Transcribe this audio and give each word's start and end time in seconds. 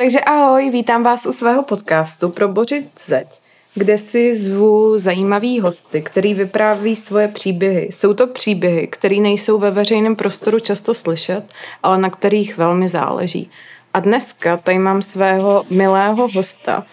Takže 0.00 0.20
ahoj, 0.20 0.70
vítám 0.70 1.02
vás 1.02 1.26
u 1.26 1.32
svého 1.32 1.62
podcastu 1.62 2.28
pro 2.28 2.48
Bořit 2.48 2.88
zeď, 3.06 3.40
kde 3.74 3.98
si 3.98 4.36
zvu 4.36 4.98
zajímavý 4.98 5.60
hosty, 5.60 6.02
který 6.02 6.34
vypráví 6.34 6.96
svoje 6.96 7.28
příběhy. 7.28 7.88
Jsou 7.92 8.14
to 8.14 8.26
příběhy, 8.26 8.86
které 8.86 9.16
nejsou 9.16 9.58
ve 9.58 9.70
veřejném 9.70 10.16
prostoru 10.16 10.60
často 10.60 10.94
slyšet, 10.94 11.42
ale 11.82 11.98
na 11.98 12.10
kterých 12.10 12.56
velmi 12.56 12.88
záleží. 12.88 13.50
A 13.94 14.00
dneska 14.00 14.56
tady 14.56 14.78
mám 14.78 15.02
svého 15.02 15.64
milého 15.70 16.28
hosta, 16.28 16.86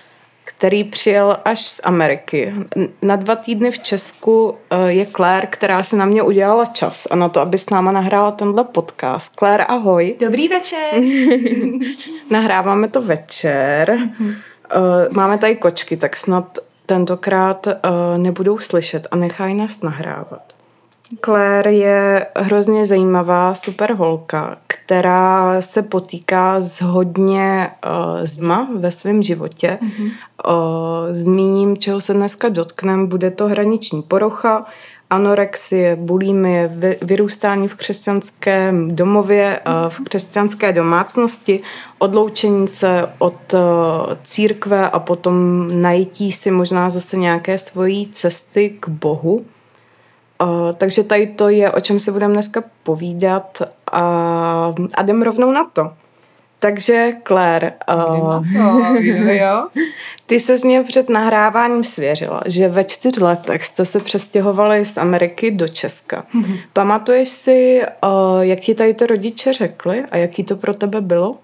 který 0.58 0.84
přijel 0.84 1.38
až 1.46 1.66
z 1.66 1.82
Ameriky. 1.84 2.54
Na 3.02 3.16
dva 3.16 3.36
týdny 3.36 3.72
v 3.72 3.80
Česku 3.80 4.56
eh, 4.70 4.92
je 4.92 5.06
Claire, 5.06 5.48
která 5.48 5.84
se 5.84 5.96
na 5.96 6.06
mě 6.06 6.24
udělala 6.24 6.66
čas 6.66 7.08
a 7.12 7.16
na 7.16 7.30
to, 7.30 7.42
aby 7.42 7.58
s 7.58 7.70
náma 7.70 7.92
nahrála 7.92 8.32
tenhle 8.32 8.64
podcast. 8.64 9.36
Claire, 9.36 9.64
ahoj. 9.64 10.16
Dobrý 10.20 10.48
večer. 10.48 10.94
Nahráváme 12.32 12.88
to 12.88 13.02
večer. 13.02 13.98
Mm-hmm. 13.98 14.36
Máme 15.12 15.38
tady 15.38 15.56
kočky, 15.56 15.98
tak 15.98 16.18
snad 16.18 16.60
tentokrát 16.86 17.68
eh, 17.68 17.78
nebudou 18.18 18.60
slyšet 18.60 19.08
a 19.12 19.16
nechají 19.16 19.56
nás 19.56 19.82
nahrávat. 19.82 20.57
Claire 21.26 21.74
je 21.74 22.26
hrozně 22.36 22.86
zajímavá 22.86 23.54
super 23.54 23.94
holka, 23.94 24.58
která 24.68 25.62
se 25.62 25.82
potýká 25.82 26.62
s 26.62 26.82
hodně 26.82 27.70
uh, 27.86 28.26
zma 28.26 28.68
ve 28.76 28.92
svém 28.92 29.24
životě. 29.24 29.80
Mm-hmm. 29.82 30.12
Uh, 30.48 31.14
zmíním, 31.14 31.78
čeho 31.78 32.02
se 32.02 32.14
dneska 32.14 32.50
dotknem, 32.50 33.08
bude 33.08 33.32
to 33.32 33.48
hraniční 33.48 34.02
porocha, 34.02 34.66
anorexie, 35.10 35.96
bulimie, 35.96 36.72
vyrůstání 37.02 37.68
v 37.68 37.76
křesťanském 37.76 38.96
domově, 38.96 39.60
uh, 39.68 39.90
v 39.90 40.00
křesťanské 40.00 40.74
domácnosti, 40.74 41.62
odloučení 42.00 42.68
se 42.68 43.10
od 43.18 43.54
uh, 43.54 43.60
církve 44.24 44.90
a 44.90 45.00
potom 45.00 45.68
najítí 45.82 46.32
si 46.32 46.52
možná 46.52 46.90
zase 46.90 47.18
nějaké 47.18 47.58
svojí 47.58 48.10
cesty 48.14 48.78
k 48.80 48.90
Bohu. 48.90 49.46
Uh, 50.44 50.72
takže 50.78 51.04
tady 51.04 51.28
to 51.28 51.50
je, 51.50 51.72
o 51.72 51.80
čem 51.80 52.00
se 52.00 52.12
budeme 52.12 52.34
dneska 52.34 52.64
povídat 52.84 53.62
a, 53.92 54.02
a 54.94 55.02
jdem 55.02 55.22
rovnou 55.22 55.52
na 55.52 55.64
to. 55.74 55.92
Takže 56.60 57.14
Claire, 57.28 57.74
uh, 57.94 58.46
to, 58.54 58.96
jo, 59.00 59.34
jo. 59.34 59.68
ty 60.26 60.40
se 60.40 60.58
z 60.58 60.64
mě 60.64 60.84
před 60.84 61.10
nahráváním 61.10 61.84
svěřila, 61.84 62.42
že 62.46 62.68
ve 62.68 62.84
čtyř 62.84 63.20
letech 63.20 63.66
jste 63.66 63.86
se 63.86 64.00
přestěhovali 64.00 64.86
z 64.86 64.98
Ameriky 64.98 65.52
do 65.52 65.68
Česka. 65.68 66.26
Mm-hmm. 66.36 66.60
Pamatuješ 66.74 67.30
si, 67.30 67.82
uh, 68.04 68.42
jak 68.42 68.60
ti 68.60 68.76
tady 68.76 68.94
to 68.94 69.08
rodiče 69.08 69.54
řekli 69.54 70.04
a 70.12 70.18
jaký 70.18 70.44
to 70.44 70.56
pro 70.56 70.74
tebe 70.74 71.02
bylo? 71.02 71.36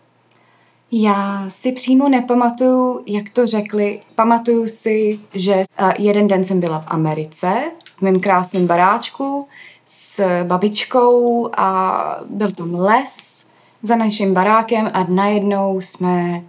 Já 0.95 1.45
si 1.49 1.71
přímo 1.71 2.09
nepamatuju, 2.09 3.03
jak 3.05 3.29
to 3.29 3.47
řekli. 3.47 3.99
Pamatuju 4.15 4.67
si, 4.67 5.19
že 5.33 5.55
uh, 5.55 5.91
jeden 5.99 6.27
den 6.27 6.43
jsem 6.43 6.59
byla 6.59 6.79
v 6.79 6.85
Americe, 6.87 7.61
v 7.97 8.01
mém 8.01 8.19
krásném 8.19 8.67
baráčku 8.67 9.47
s 9.85 10.23
babičkou 10.43 11.49
a 11.57 12.19
byl 12.29 12.51
tam 12.51 12.75
les 12.75 13.45
za 13.81 13.95
naším 13.95 14.33
barákem 14.33 14.91
a 14.93 15.03
najednou 15.03 15.81
jsme 15.81 16.43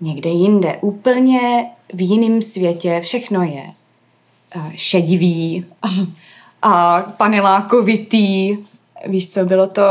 někde 0.00 0.30
jinde, 0.30 0.78
úplně 0.80 1.66
v 1.94 2.00
jiném 2.00 2.42
světě. 2.42 3.00
Všechno 3.04 3.42
je 3.42 3.64
uh, 4.56 4.70
šedivý 4.74 5.66
a, 6.62 7.00
panelákovitý. 7.00 8.58
Víš 9.06 9.32
co, 9.32 9.44
bylo 9.44 9.66
to, 9.66 9.82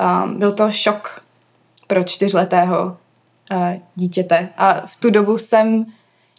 uh, 0.00 0.30
byl 0.30 0.52
to 0.52 0.70
šok 0.70 1.22
pro 1.86 2.04
čtyřletého 2.04 2.96
dítěte. 3.94 4.48
A 4.56 4.86
v 4.86 4.96
tu 4.96 5.10
dobu 5.10 5.38
jsem 5.38 5.86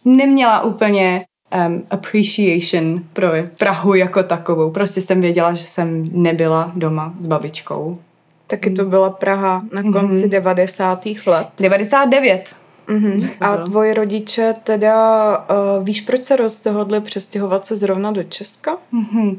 neměla 0.04 0.62
úplně 0.62 1.24
um, 1.68 1.82
appreciation 1.90 3.02
pro 3.12 3.28
Prahu 3.58 3.94
jako 3.94 4.22
takovou. 4.22 4.70
Prostě 4.70 5.00
jsem 5.00 5.20
věděla, 5.20 5.54
že 5.54 5.64
jsem 5.64 6.08
nebyla 6.12 6.72
doma 6.76 7.14
s 7.18 7.26
babičkou. 7.26 7.98
Taky 8.46 8.70
to 8.70 8.84
byla 8.84 9.10
Praha 9.10 9.64
na 9.72 9.82
mhm. 9.82 9.92
konci 9.92 10.26
mm-hmm. 10.26 10.30
90. 10.30 11.06
let. 11.26 11.46
99. 11.60 12.54
Mm-hmm. 12.88 13.30
A 13.40 13.56
tvoji 13.56 13.94
rodiče 13.94 14.54
teda, 14.64 15.38
uh, 15.38 15.84
víš, 15.84 16.00
proč 16.00 16.24
se 16.24 16.36
rozhodli 16.36 17.00
přestěhovat 17.00 17.66
se 17.66 17.76
zrovna 17.76 18.12
do 18.12 18.22
Česka? 18.22 18.76
Mm-hmm. 18.92 19.38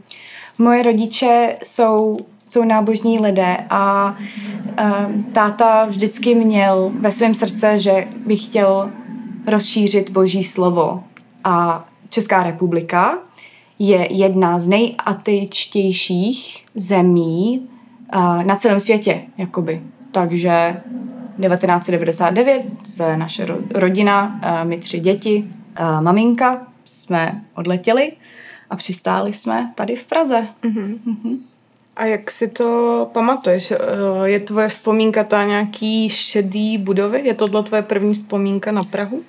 Moje 0.57 0.83
rodiče 0.83 1.56
jsou 1.63 2.17
jsou 2.47 2.63
nábožní 2.63 3.19
lidé 3.19 3.57
a 3.69 4.15
um, 5.07 5.23
táta 5.23 5.85
vždycky 5.85 6.35
měl 6.35 6.91
ve 6.99 7.11
svém 7.11 7.35
srdce, 7.35 7.79
že 7.79 8.07
by 8.25 8.37
chtěl 8.37 8.91
rozšířit 9.47 10.09
boží 10.09 10.43
slovo 10.43 11.03
a 11.43 11.85
Česká 12.09 12.43
republika 12.43 13.17
je 13.79 14.13
jedna 14.13 14.59
z 14.59 14.67
nejateičtějších 14.67 16.65
zemí 16.75 17.69
uh, 18.15 18.43
na 18.43 18.55
celém 18.55 18.79
světě, 18.79 19.21
jakoby. 19.37 19.81
Takže 20.11 20.81
1999 21.47 22.65
se 22.83 23.17
naše 23.17 23.47
rodina, 23.73 24.41
uh, 24.43 24.69
my 24.69 24.77
tři 24.77 24.99
děti, 24.99 25.45
uh, 25.79 26.01
maminka, 26.01 26.67
jsme 26.85 27.41
odletěli 27.55 28.11
a 28.69 28.75
přistáli 28.75 29.33
jsme 29.33 29.71
tady 29.75 29.95
v 29.95 30.05
Praze. 30.05 30.47
Mm-hmm. 30.63 30.97
Mm-hmm. 31.07 31.37
A 31.97 32.05
jak 32.05 32.31
si 32.31 32.47
to 32.47 33.09
pamatuješ? 33.13 33.71
Eh, 33.71 33.77
je 34.23 34.39
tvoje 34.39 34.67
vzpomínka 34.67 35.23
ta 35.23 35.43
nějaký 35.43 36.09
šedý 36.09 36.77
budovy? 36.77 37.21
Je 37.23 37.33
tohle 37.33 37.63
tvoje 37.63 37.81
první 37.81 38.13
vzpomínka 38.13 38.71
na 38.71 38.83
Prahu? 38.83 39.23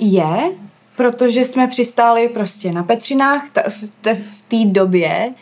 Je, 0.00 0.50
protože 0.96 1.44
jsme 1.44 1.68
přistáli 1.68 2.28
prostě 2.28 2.72
na 2.72 2.82
Petřinách 2.82 3.44
v 4.12 4.42
té 4.48 4.64
době. 4.64 5.34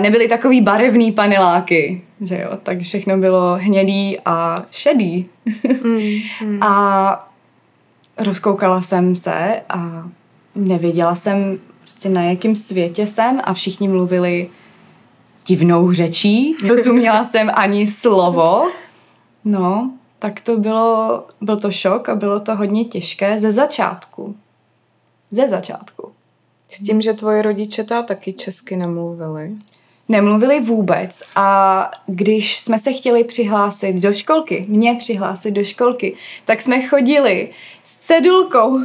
Nebyly 0.00 0.28
takový 0.28 0.60
barevný 0.60 1.12
paneláky, 1.12 2.02
že 2.20 2.40
jo, 2.40 2.58
tak 2.62 2.80
všechno 2.80 3.18
bylo 3.18 3.56
hnědý 3.56 4.18
a 4.24 4.66
šedý. 4.70 5.26
Mm, 5.84 6.20
mm. 6.42 6.62
a 6.62 7.28
rozkoukala 8.18 8.80
jsem 8.80 9.16
se 9.16 9.62
a 9.68 10.08
nevěděla 10.54 11.14
jsem 11.14 11.58
prostě 11.80 12.08
na 12.08 12.22
jakém 12.22 12.54
světě 12.54 13.06
jsem 13.06 13.40
a 13.44 13.54
všichni 13.54 13.88
mluvili 13.88 14.48
divnou 15.48 15.92
řečí, 15.92 16.54
rozuměla 16.68 17.24
jsem 17.30 17.50
ani 17.54 17.86
slovo. 17.86 18.70
No, 19.44 19.92
tak 20.18 20.40
to 20.40 20.56
bylo, 20.56 21.24
byl 21.40 21.60
to 21.60 21.70
šok 21.70 22.08
a 22.08 22.14
bylo 22.14 22.40
to 22.40 22.56
hodně 22.56 22.84
těžké 22.84 23.40
ze 23.40 23.52
začátku. 23.52 24.36
Ze 25.30 25.48
začátku. 25.48 26.12
S 26.70 26.78
tím, 26.78 27.02
že 27.02 27.12
tvoje 27.12 27.42
rodiče 27.42 27.84
ta 27.84 28.02
taky 28.02 28.32
česky 28.32 28.76
nemluvili? 28.76 29.52
Nemluvili 30.08 30.60
vůbec 30.60 31.22
a 31.36 31.90
když 32.06 32.58
jsme 32.58 32.78
se 32.78 32.92
chtěli 32.92 33.24
přihlásit 33.24 33.92
do 33.92 34.12
školky, 34.12 34.64
mě 34.68 34.94
přihlásit 34.94 35.50
do 35.50 35.64
školky, 35.64 36.16
tak 36.44 36.62
jsme 36.62 36.86
chodili 36.86 37.50
s 37.84 37.94
cedulkou 37.94 38.80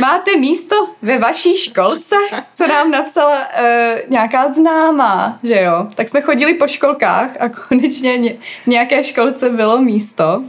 Máte 0.00 0.36
místo 0.36 0.88
ve 1.02 1.18
vaší 1.18 1.56
školce? 1.56 2.16
Co 2.54 2.66
nám 2.66 2.90
napsala 2.90 3.38
uh, 3.38 4.10
nějaká 4.10 4.52
známá, 4.52 5.38
že 5.42 5.60
jo? 5.60 5.86
Tak 5.94 6.08
jsme 6.08 6.20
chodili 6.20 6.54
po 6.54 6.68
školkách 6.68 7.30
a 7.40 7.48
konečně 7.48 8.18
ně, 8.18 8.36
v 8.64 8.66
nějaké 8.66 9.04
školce 9.04 9.50
bylo 9.50 9.82
místo, 9.82 10.44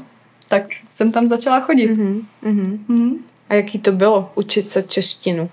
tak 0.48 0.64
jsem 0.96 1.12
tam 1.12 1.28
začala 1.28 1.60
chodit. 1.60 1.88
Mm-hmm. 1.88 2.24
Mm-hmm. 2.44 3.18
A 3.50 3.54
jaký 3.54 3.80
to 3.80 3.92
bylo 3.92 4.32
učit 4.36 4.72
se 4.72 4.84
češtinu? 4.84 5.50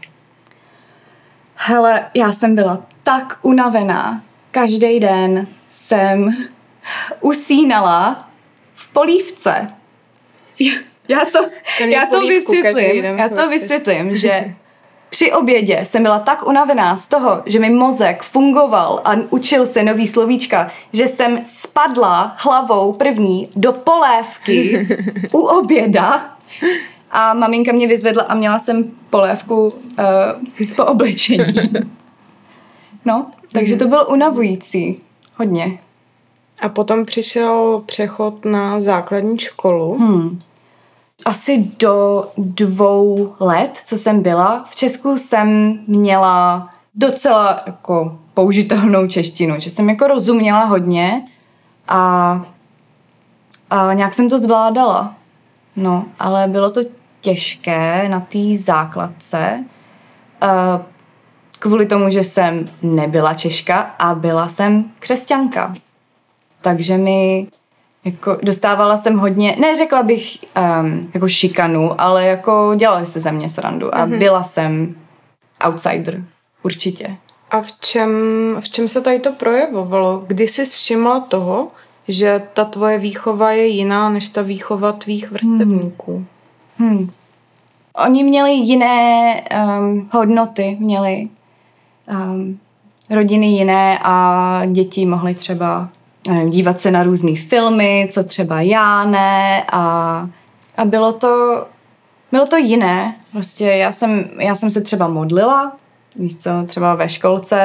Hele, 1.55 2.11
já 2.15 2.33
jsem 2.33 2.55
byla 2.55 2.87
tak 3.03 3.39
unavená. 3.43 4.23
Každý 4.51 5.01
den 5.01 5.47
jsem 5.71 6.31
usínala 7.21 8.29
v 8.75 8.93
polívce. 8.93 9.71
Já 11.11 11.25
to, 11.25 11.39
já 11.85 12.07
to 12.07 12.21
vysvětlím, 12.21 13.05
já 13.05 13.29
to 13.29 13.49
vysvětlím, 13.49 14.17
že 14.17 14.55
při 15.11 15.33
obědě 15.33 15.81
jsem 15.85 16.03
byla 16.03 16.19
tak 16.19 16.47
unavená 16.47 16.97
z 16.97 17.07
toho, 17.07 17.43
že 17.47 17.59
mi 17.59 17.71
mozek 17.71 18.23
fungoval 18.23 19.01
a 19.05 19.17
učil 19.31 19.67
se 19.67 19.83
nový 19.83 20.07
slovíčka, 20.07 20.71
že 20.93 21.07
jsem 21.07 21.41
spadla 21.47 22.35
hlavou 22.39 22.93
první 22.93 23.49
do 23.57 23.73
polévky 23.73 24.89
u 25.33 25.39
oběda 25.39 26.37
a 27.11 27.35
maminka 27.35 27.73
mě 27.73 27.87
vyzvedla 27.87 28.23
a 28.23 28.35
měla 28.35 28.59
jsem 28.59 28.85
polévku 29.11 29.67
uh, 29.67 30.67
po 30.77 30.85
oblečení. 30.85 31.55
No, 33.05 33.27
takže 33.53 33.77
to 33.77 33.89
bylo 33.89 34.07
unavující. 34.07 35.01
Hodně. 35.37 35.79
A 36.63 36.69
potom 36.69 37.05
přišel 37.05 37.83
přechod 37.87 38.45
na 38.45 38.81
základní 38.81 39.39
školu. 39.39 39.99
Hmm 39.99 40.39
asi 41.25 41.71
do 41.79 42.29
dvou 42.37 43.35
let, 43.41 43.81
co 43.85 43.99
jsem 43.99 44.23
byla, 44.23 44.65
v 44.71 44.75
Česku 44.75 45.19
jsem 45.19 45.79
měla 45.87 46.71
docela 46.95 47.61
jako 47.67 48.19
použitelnou 48.35 49.07
češtinu, 49.07 49.55
že 49.59 49.71
jsem 49.71 49.89
jako 49.89 50.07
rozuměla 50.07 50.65
hodně 50.65 51.25
a, 51.89 52.45
a 53.71 53.95
nějak 53.95 54.15
jsem 54.15 54.29
to 54.29 54.39
zvládala. 54.39 55.15
No, 55.77 56.05
ale 56.19 56.47
bylo 56.49 56.71
to 56.71 56.81
těžké 57.21 58.09
na 58.09 58.21
té 58.21 58.57
základce, 58.59 59.65
uh, 60.43 60.83
kvůli 61.59 61.87
tomu, 61.87 62.11
že 62.11 62.25
jsem 62.25 62.65
nebyla 62.83 63.35
Češka 63.35 63.79
a 63.99 64.15
byla 64.15 64.49
jsem 64.49 64.85
křesťanka. 64.99 65.75
Takže 66.61 66.97
mi 66.97 67.47
jako 68.05 68.39
dostávala 68.43 68.97
jsem 68.97 69.19
hodně, 69.19 69.57
neřekla 69.61 70.03
bych 70.03 70.39
um, 70.83 71.11
jako 71.15 71.29
šikanu, 71.29 72.01
ale 72.01 72.27
jako 72.27 72.75
dělali 72.77 73.07
se 73.07 73.21
ze 73.21 73.33
mě 73.33 73.49
srandu 73.49 73.95
a 73.95 74.07
mm-hmm. 74.07 74.19
byla 74.19 74.43
jsem 74.43 74.95
outsider, 75.69 76.25
určitě. 76.63 77.17
A 77.51 77.61
v 77.63 77.73
čem, 77.81 78.11
v 78.61 78.69
čem 78.69 78.89
se 78.89 79.01
tady 79.01 79.19
to 79.19 79.33
projevovalo? 79.33 80.25
Kdy 80.27 80.49
jsi 80.49 80.65
všimla 80.65 81.21
toho, 81.21 81.69
že 82.09 82.43
ta 82.55 82.65
tvoje 82.65 82.99
výchova 82.99 83.51
je 83.51 83.67
jiná 83.67 84.11
než 84.11 84.29
ta 84.29 84.43
výchova 84.43 84.93
tvých 84.93 85.31
vrstevníků? 85.31 86.25
Hmm. 86.79 86.89
Hmm. 86.91 87.11
Oni 88.07 88.25
měli 88.25 88.53
jiné 88.53 89.35
um, 89.79 90.09
hodnoty, 90.13 90.77
měli 90.81 91.29
um, 92.13 92.59
rodiny 93.11 93.47
jiné 93.47 93.99
a 94.03 94.63
děti 94.67 95.07
mohly 95.07 95.35
třeba 95.35 95.89
dívat 96.49 96.81
se 96.81 96.91
na 96.91 97.03
různé 97.03 97.37
filmy, 97.37 98.09
co 98.13 98.25
třeba 98.25 98.61
já 98.61 99.05
ne 99.05 99.65
a, 99.73 100.29
a 100.77 100.85
bylo 100.85 101.13
to 101.13 101.67
bylo 102.33 102.47
to 102.47 102.57
jiné. 102.57 103.17
Prostě 103.33 103.65
já 103.67 103.93
jsem, 103.93 104.31
já 104.39 104.55
jsem 104.55 104.71
se 104.71 104.81
třeba 104.81 105.09
modlila, 105.09 105.77
víš 106.17 106.37
co, 106.37 106.51
třeba 106.67 106.95
ve 106.95 107.09
školce, 107.09 107.59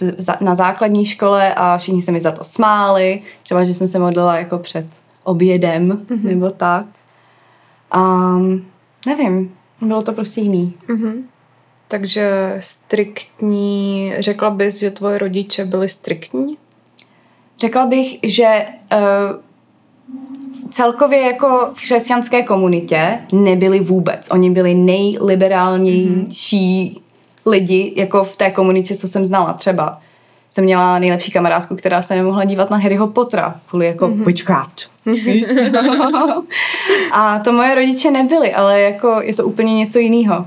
v, 0.00 0.40
na 0.40 0.54
základní 0.54 1.06
škole 1.06 1.54
a 1.54 1.78
všichni 1.78 2.02
se 2.02 2.12
mi 2.12 2.20
za 2.20 2.32
to 2.32 2.44
smáli. 2.44 3.22
Třeba, 3.42 3.64
že 3.64 3.74
jsem 3.74 3.88
se 3.88 3.98
modlila 3.98 4.36
jako 4.36 4.58
před 4.58 4.86
obědem 5.24 5.88
mm-hmm. 5.88 6.24
nebo 6.24 6.50
tak. 6.50 6.86
A 7.90 8.00
nevím, 9.06 9.54
bylo 9.80 10.02
to 10.02 10.12
prostě 10.12 10.40
jiný. 10.40 10.74
Mm-hmm. 10.88 11.22
Takže 11.88 12.56
striktní, 12.60 14.12
řekla 14.18 14.50
bys, 14.50 14.78
že 14.78 14.90
tvoje 14.90 15.18
rodiče 15.18 15.64
byli 15.64 15.88
striktní? 15.88 16.56
Řekla 17.58 17.86
bych, 17.86 18.18
že 18.22 18.66
uh, 18.92 18.98
celkově 20.70 21.20
jako 21.20 21.70
v 21.74 21.80
křesťanské 21.80 22.42
komunitě 22.42 23.18
nebyli 23.32 23.80
vůbec. 23.80 24.28
Oni 24.30 24.50
byli 24.50 24.74
nejliberálnější 24.74 26.90
mm-hmm. 26.90 27.00
lidi 27.50 27.92
jako 27.96 28.24
v 28.24 28.36
té 28.36 28.50
komunitě, 28.50 28.96
co 28.96 29.08
jsem 29.08 29.26
znala. 29.26 29.52
Třeba 29.52 30.00
jsem 30.48 30.64
měla 30.64 30.98
nejlepší 30.98 31.30
kamarádku, 31.30 31.76
která 31.76 32.02
se 32.02 32.14
nemohla 32.14 32.44
dívat 32.44 32.70
na 32.70 32.76
Harryho 32.76 33.06
Pottera 33.06 33.54
kvůli 33.68 33.86
jako 33.86 34.08
mm-hmm. 34.08 34.24
witchcraft. 34.24 34.90
a 37.12 37.38
to 37.38 37.52
moje 37.52 37.74
rodiče 37.74 38.10
nebyly, 38.10 38.54
ale 38.54 38.80
jako 38.80 39.20
je 39.22 39.34
to 39.34 39.46
úplně 39.46 39.74
něco 39.74 39.98
jiného. 39.98 40.46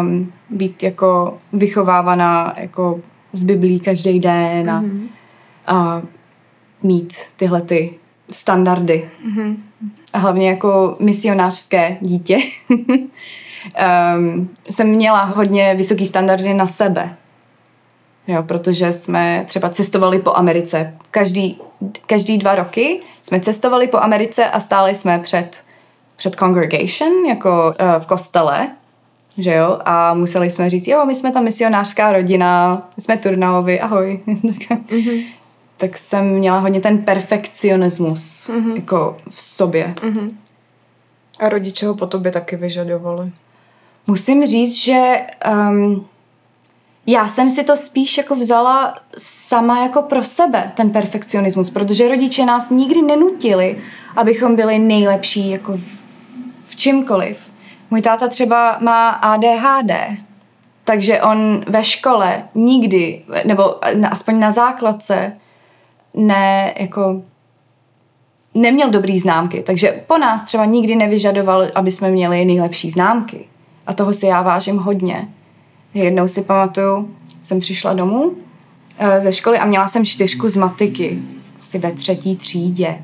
Um, 0.00 0.32
být 0.50 0.82
jako 0.82 1.38
vychovávaná 1.52 2.54
jako 2.56 3.00
z 3.32 3.42
Biblí 3.42 3.80
každý 3.80 4.20
den 4.20 4.70
a, 4.70 4.82
mm-hmm. 4.82 5.06
a 5.66 6.02
mít 6.84 7.14
tyhle 7.36 7.62
ty 7.62 7.94
standardy. 8.30 9.08
Mm-hmm. 9.28 9.56
A 10.12 10.18
hlavně 10.18 10.48
jako 10.48 10.96
misionářské 10.98 11.96
dítě 12.00 12.38
um, 12.68 14.50
jsem 14.70 14.88
měla 14.88 15.24
hodně 15.24 15.74
vysoký 15.74 16.06
standardy 16.06 16.54
na 16.54 16.66
sebe. 16.66 17.16
Jo, 18.26 18.42
protože 18.42 18.92
jsme 18.92 19.44
třeba 19.48 19.68
cestovali 19.68 20.18
po 20.18 20.32
Americe. 20.34 20.94
Každý, 21.10 21.58
každý 22.06 22.38
dva 22.38 22.54
roky 22.54 23.00
jsme 23.22 23.40
cestovali 23.40 23.86
po 23.86 23.96
Americe 23.96 24.44
a 24.44 24.60
stáli 24.60 24.94
jsme 24.94 25.18
před, 25.18 25.64
před 26.16 26.34
congregation, 26.34 27.26
jako 27.28 27.74
uh, 27.80 28.02
v 28.02 28.06
kostele, 28.06 28.68
že 29.38 29.54
jo, 29.54 29.78
a 29.84 30.14
museli 30.14 30.50
jsme 30.50 30.70
říct, 30.70 30.86
jo, 30.86 31.06
my 31.06 31.14
jsme 31.14 31.32
ta 31.32 31.40
misionářská 31.40 32.12
rodina, 32.12 32.82
jsme 32.98 33.16
Turnaovi, 33.16 33.80
ahoj. 33.80 34.20
mm-hmm 34.26 35.24
tak 35.88 35.98
jsem 35.98 36.30
měla 36.30 36.58
hodně 36.58 36.80
ten 36.80 36.98
perfekcionismus 36.98 38.46
mm-hmm. 38.48 38.74
jako 38.74 39.16
v 39.30 39.40
sobě. 39.40 39.94
Mm-hmm. 39.96 40.30
A 41.40 41.48
rodiče 41.48 41.86
ho 41.86 41.94
po 41.94 42.06
tobě 42.06 42.32
taky 42.32 42.56
vyžadovali? 42.56 43.32
Musím 44.06 44.46
říct, 44.46 44.74
že 44.74 45.20
um, 45.52 46.06
já 47.06 47.28
jsem 47.28 47.50
si 47.50 47.64
to 47.64 47.76
spíš 47.76 48.18
jako 48.18 48.34
vzala 48.34 48.94
sama 49.18 49.82
jako 49.82 50.02
pro 50.02 50.24
sebe, 50.24 50.72
ten 50.74 50.90
perfekcionismus, 50.90 51.70
protože 51.70 52.08
rodiče 52.08 52.46
nás 52.46 52.70
nikdy 52.70 53.02
nenutili, 53.02 53.78
abychom 54.16 54.56
byli 54.56 54.78
nejlepší 54.78 55.50
jako 55.50 55.72
v, 55.72 55.82
v 56.66 56.76
čemkoliv. 56.76 57.38
Můj 57.90 58.02
táta 58.02 58.28
třeba 58.28 58.78
má 58.80 59.10
ADHD, 59.10 60.18
takže 60.84 61.22
on 61.22 61.64
ve 61.68 61.84
škole 61.84 62.44
nikdy, 62.54 63.24
nebo 63.44 63.84
aspoň 64.10 64.40
na 64.40 64.50
základce, 64.50 65.36
ne, 66.14 66.74
jako 66.76 67.22
neměl 68.54 68.90
dobrý 68.90 69.20
známky, 69.20 69.62
takže 69.62 70.02
po 70.06 70.18
nás 70.18 70.44
třeba 70.44 70.64
nikdy 70.64 70.96
nevyžadoval, 70.96 71.68
aby 71.74 71.92
jsme 71.92 72.10
měli 72.10 72.44
nejlepší 72.44 72.90
známky. 72.90 73.44
A 73.86 73.92
toho 73.92 74.12
si 74.12 74.26
já 74.26 74.42
vážím 74.42 74.78
hodně. 74.78 75.28
Jednou 75.94 76.28
si 76.28 76.42
pamatuju, 76.42 77.14
jsem 77.42 77.60
přišla 77.60 77.94
domů 77.94 78.32
eh, 78.98 79.20
ze 79.20 79.32
školy 79.32 79.58
a 79.58 79.64
měla 79.64 79.88
jsem 79.88 80.04
čtyřku 80.04 80.48
z 80.48 80.56
matiky, 80.56 81.18
asi 81.62 81.78
ve 81.78 81.92
třetí 81.92 82.36
třídě. 82.36 82.98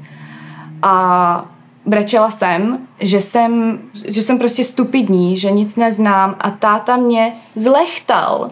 A 0.83 1.45
brečela 1.87 2.31
jsem, 2.31 2.79
že 3.01 3.21
jsem, 3.21 3.79
že 4.09 4.23
jsem 4.23 4.39
prostě 4.39 4.65
stupidní, 4.65 5.37
že 5.37 5.51
nic 5.51 5.77
neznám 5.77 6.37
a 6.39 6.51
táta 6.51 6.97
mě 6.97 7.33
zlechtal 7.57 8.51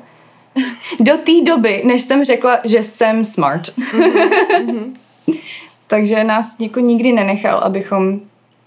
do 1.01 1.17
té 1.17 1.33
doby, 1.47 1.83
než 1.87 2.03
jsem 2.03 2.25
řekla, 2.25 2.59
že 2.65 2.83
jsem 2.83 3.25
smart. 3.25 3.63
Mm-hmm. 3.63 4.95
Takže 5.87 6.25
nás 6.25 6.57
jako 6.61 6.81
nikdy 6.81 7.13
nenechal, 7.13 7.59
abychom, 7.59 8.21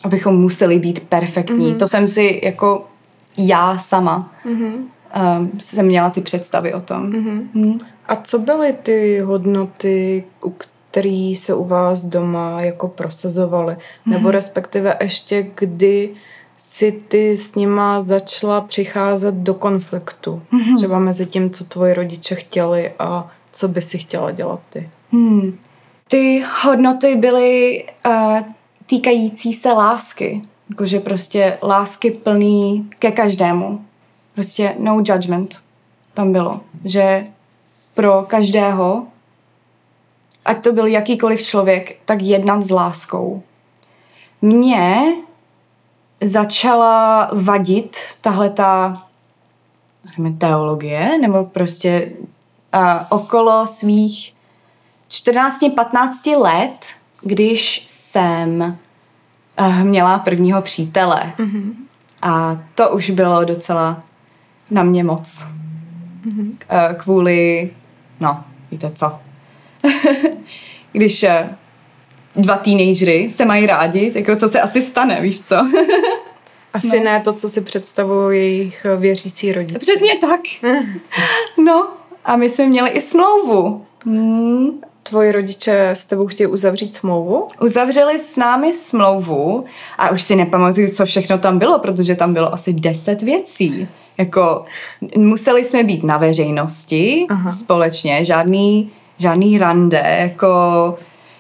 abychom 0.04 0.36
museli 0.36 0.80
být 0.80 1.00
perfektní. 1.00 1.74
Mm-hmm. 1.74 1.78
To 1.78 1.88
jsem 1.88 2.07
si 2.07 2.42
jako 2.44 2.88
já 3.38 3.78
sama 3.78 4.33
mm-hmm. 4.45 4.74
um, 5.39 5.51
jsem 5.60 5.86
měla 5.86 6.10
ty 6.10 6.22
představy 6.22 6.74
o 6.74 6.81
tom. 6.81 7.12
Mm-hmm. 7.12 7.48
Mm. 7.54 7.80
A 8.07 8.16
co 8.16 8.39
byly 8.39 8.74
ty 8.74 9.19
hodnoty, 9.19 10.24
které 10.92 11.33
se 11.38 11.54
u 11.54 11.63
vás 11.63 12.04
doma 12.04 12.62
jako 12.62 12.88
prosazovaly? 12.88 13.74
Mm-hmm. 13.74 14.12
Nebo 14.12 14.31
respektive 14.31 14.98
ještě 15.01 15.48
kdy 15.56 16.10
si 16.73 16.91
ty 16.91 17.38
s 17.38 17.56
nima 17.56 18.01
začala 18.01 18.61
přicházet 18.61 19.35
do 19.35 19.54
konfliktu. 19.54 20.42
Mm-hmm. 20.54 20.75
Třeba 20.78 20.99
mezi 20.99 21.25
tím, 21.25 21.49
co 21.49 21.63
tvoji 21.63 21.94
rodiče 21.94 22.35
chtěli 22.35 22.92
a 22.99 23.31
co 23.51 23.68
by 23.68 23.81
si 23.81 23.97
chtěla 23.97 24.31
dělat 24.31 24.59
ty. 24.69 24.90
Hmm. 25.11 25.57
Ty 26.07 26.44
hodnoty 26.63 27.16
byly 27.16 27.83
uh, 28.06 28.40
týkající 28.87 29.54
se 29.54 29.71
lásky. 29.71 30.42
Jakože 30.69 30.99
prostě 30.99 31.57
lásky 31.63 32.11
plný 32.11 32.90
ke 32.99 33.11
každému. 33.11 33.85
Prostě 34.33 34.75
no 34.80 35.04
judgment 35.06 35.61
tam 36.13 36.31
bylo. 36.31 36.61
Že 36.85 37.25
pro 37.94 38.25
každého, 38.28 39.07
ať 40.45 40.63
to 40.63 40.73
byl 40.73 40.87
jakýkoliv 40.87 41.42
člověk, 41.42 41.97
tak 42.06 42.21
jednat 42.21 42.61
s 42.61 42.71
láskou. 42.71 43.44
Mně 44.42 45.13
začala 46.21 47.30
vadit 47.33 47.97
tahle 48.21 48.49
ta 48.49 49.04
teologie, 50.37 51.18
nebo 51.21 51.45
prostě 51.45 52.11
uh, 52.75 52.81
okolo 53.09 53.68
svých 53.68 54.33
14-15 55.09 56.40
let, 56.40 56.85
když 57.21 57.83
jsem 57.87 58.78
uh, 59.59 59.83
měla 59.83 60.19
prvního 60.19 60.61
přítele. 60.61 61.33
Mm-hmm. 61.37 61.73
A 62.21 62.61
to 62.75 62.90
už 62.90 63.09
bylo 63.09 63.44
docela 63.44 64.04
na 64.71 64.83
mě 64.83 65.04
moc. 65.04 65.45
Mm-hmm. 66.25 66.49
Uh, 66.49 66.95
kvůli, 66.97 67.71
no, 68.19 68.44
víte 68.71 68.92
co. 68.92 69.19
když 70.92 71.23
uh, 71.23 71.30
dva 72.35 72.57
teenagery 72.57 73.31
se 73.31 73.45
mají 73.45 73.66
rádi, 73.66 74.11
jako 74.16 74.35
co 74.35 74.47
se 74.47 74.61
asi 74.61 74.81
stane, 74.81 75.21
víš 75.21 75.42
co? 75.42 75.56
Asi 76.73 76.97
no. 76.97 77.04
ne 77.04 77.21
to, 77.23 77.33
co 77.33 77.50
si 77.50 77.61
představují 77.61 78.40
jejich 78.40 78.85
věřící 78.97 79.52
rodiče. 79.52 79.80
Přesně 79.80 80.18
tak. 80.21 80.42
no 81.66 81.88
a 82.26 82.35
my 82.35 82.50
jsme 82.50 82.66
měli 82.66 82.90
i 82.90 83.02
smlouvu. 83.02 83.85
Hmm. 84.06 84.69
Tvoji 85.04 85.31
rodiče 85.31 85.90
s 85.90 86.06
tebou 86.06 86.28
chtějí 86.28 86.47
uzavřít 86.47 86.95
smlouvu? 86.95 87.47
Uzavřeli 87.61 88.19
s 88.19 88.38
námi 88.38 88.73
smlouvu 88.73 89.66
a 89.97 90.09
už 90.09 90.21
si 90.21 90.35
nepamatuju, 90.35 90.90
co 90.90 91.06
všechno 91.06 91.38
tam 91.38 91.59
bylo, 91.59 91.80
protože 91.80 92.16
tam 92.16 92.33
bylo 92.33 92.54
asi 92.54 92.73
deset 92.73 93.21
věcí. 93.21 93.88
Jako 94.18 94.66
museli 95.18 95.66
jsme 95.66 95.83
být 95.83 96.04
na 96.04 96.18
veřejnosti 96.18 97.26
Aha. 97.30 97.52
společně, 97.52 98.26
žádný, 98.26 98.92
žádný 99.18 99.57
rande, 99.57 100.18
jako 100.19 100.47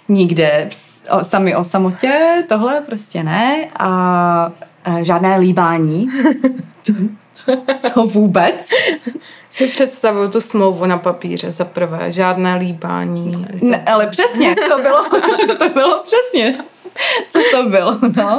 nikde 0.09 0.69
o, 1.09 1.23
sami 1.23 1.55
o 1.55 1.63
samotě, 1.63 2.43
tohle 2.49 2.81
prostě 2.81 3.23
ne. 3.23 3.67
A 3.79 4.51
uh, 4.87 4.99
žádné 4.99 5.37
líbání. 5.37 6.07
to, 7.45 7.55
to 7.93 8.05
vůbec. 8.05 8.69
Si 9.49 9.67
představuju 9.67 10.29
tu 10.29 10.41
smlouvu 10.41 10.85
na 10.85 10.97
papíře 10.97 11.51
za 11.51 11.65
prvé, 11.65 12.11
žádné 12.11 12.55
líbání. 12.55 13.45
Ne, 13.61 13.83
ale 13.85 14.07
přesně, 14.07 14.55
to 14.55 14.81
bylo, 14.81 15.05
to 15.57 15.69
bylo 15.69 16.03
přesně, 16.03 16.55
co 17.29 17.39
to 17.51 17.69
bylo, 17.69 17.99
no. 18.17 18.37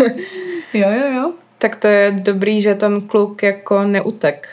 Jo, 0.74 0.88
jo, 0.90 1.12
jo. 1.16 1.32
Tak 1.58 1.76
to 1.76 1.86
je 1.86 2.10
dobrý, 2.10 2.62
že 2.62 2.74
ten 2.74 3.00
kluk 3.00 3.42
jako 3.42 3.82
neutek, 3.82 4.48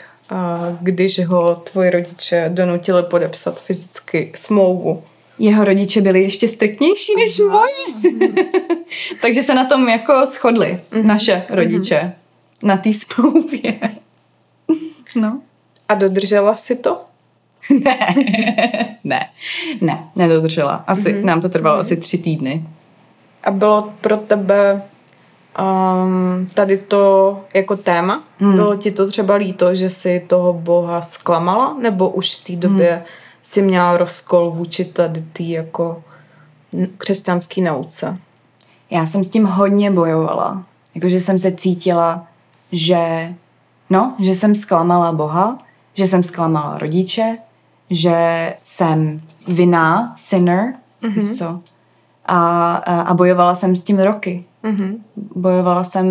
když 0.80 1.26
ho 1.26 1.54
tvoji 1.54 1.90
rodiče 1.90 2.50
donutili 2.54 3.02
podepsat 3.02 3.60
fyzicky 3.60 4.32
smlouvu. 4.34 5.02
Jeho 5.40 5.64
rodiče 5.64 6.00
byli 6.00 6.22
ještě 6.22 6.48
striktnější 6.48 7.12
než 7.16 7.38
moji. 7.38 8.12
Takže 9.22 9.42
se 9.42 9.54
na 9.54 9.64
tom 9.64 9.88
jako 9.88 10.26
shodli, 10.26 10.80
mm-hmm. 10.90 11.04
naše 11.04 11.46
rodiče, 11.50 11.94
mm-hmm. 11.94 12.66
na 12.66 12.76
té 12.76 12.90
smlouvě. 12.92 13.78
no. 15.16 15.40
A 15.88 15.94
dodržela 15.94 16.56
si 16.56 16.76
to? 16.76 17.00
ne, 17.84 18.14
ne, 19.04 19.30
ne, 19.80 20.04
nedodržela. 20.16 20.84
Asi, 20.86 21.14
mm-hmm. 21.14 21.24
nám 21.24 21.40
to 21.40 21.48
trvalo 21.48 21.76
mm-hmm. 21.76 21.80
asi 21.80 21.96
tři 21.96 22.18
týdny. 22.18 22.64
A 23.44 23.50
bylo 23.50 23.92
pro 24.00 24.16
tebe 24.16 24.82
um, 25.58 26.46
tady 26.54 26.78
to 26.78 27.40
jako 27.54 27.76
téma? 27.76 28.24
Hmm. 28.38 28.54
Bylo 28.54 28.76
ti 28.76 28.90
to 28.90 29.06
třeba 29.06 29.34
líto, 29.34 29.74
že 29.74 29.90
si 29.90 30.24
toho 30.26 30.52
boha 30.52 31.02
zklamala? 31.02 31.76
Nebo 31.80 32.08
už 32.08 32.34
v 32.34 32.44
té 32.44 32.56
době 32.56 32.92
hmm. 32.92 33.04
Si 33.50 33.62
měla 33.62 33.96
rozkol 33.96 34.50
vůči 34.50 34.84
tady 34.84 35.24
tý 35.32 35.50
jako 35.50 36.02
křesťanský 36.98 37.60
nauce? 37.62 38.18
Já 38.90 39.06
jsem 39.06 39.24
s 39.24 39.28
tím 39.28 39.44
hodně 39.44 39.90
bojovala. 39.90 40.64
Jakože 40.94 41.20
jsem 41.20 41.38
se 41.38 41.52
cítila, 41.52 42.26
že 42.72 43.34
no, 43.90 44.14
že 44.18 44.34
jsem 44.34 44.54
zklamala 44.54 45.12
Boha, 45.12 45.58
že 45.94 46.06
jsem 46.06 46.22
zklamala 46.22 46.78
rodiče, 46.78 47.38
že 47.90 48.14
jsem 48.62 49.20
vinná, 49.48 50.14
sinner, 50.16 50.74
mm-hmm. 51.02 51.38
co? 51.38 51.60
A, 52.26 52.76
a 52.86 53.14
bojovala 53.14 53.54
jsem 53.54 53.76
s 53.76 53.84
tím 53.84 53.98
roky. 53.98 54.44
Mm-hmm. 54.64 54.98
Bojovala 55.34 55.84
jsem 55.84 56.06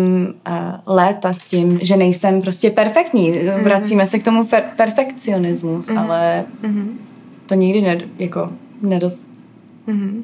uh, 0.48 0.54
léta 0.86 1.32
s 1.32 1.46
tím, 1.46 1.78
že 1.82 1.96
nejsem 1.96 2.42
prostě 2.42 2.70
perfektní. 2.70 3.32
Mm-hmm. 3.32 3.62
Vracíme 3.62 4.06
se 4.06 4.18
k 4.18 4.24
tomu 4.24 4.44
per- 4.44 4.64
perfekcionismu, 4.76 5.78
mm-hmm. 5.78 6.00
ale 6.00 6.44
mm-hmm. 6.62 7.09
To 7.50 7.54
nikdy 7.54 7.80
ne, 7.80 7.98
jako 8.18 8.52
nedos, 8.82 9.26
mm-hmm. 9.88 10.22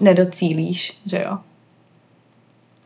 nedocílíš, 0.00 0.98
že 1.06 1.22
jo. 1.22 1.38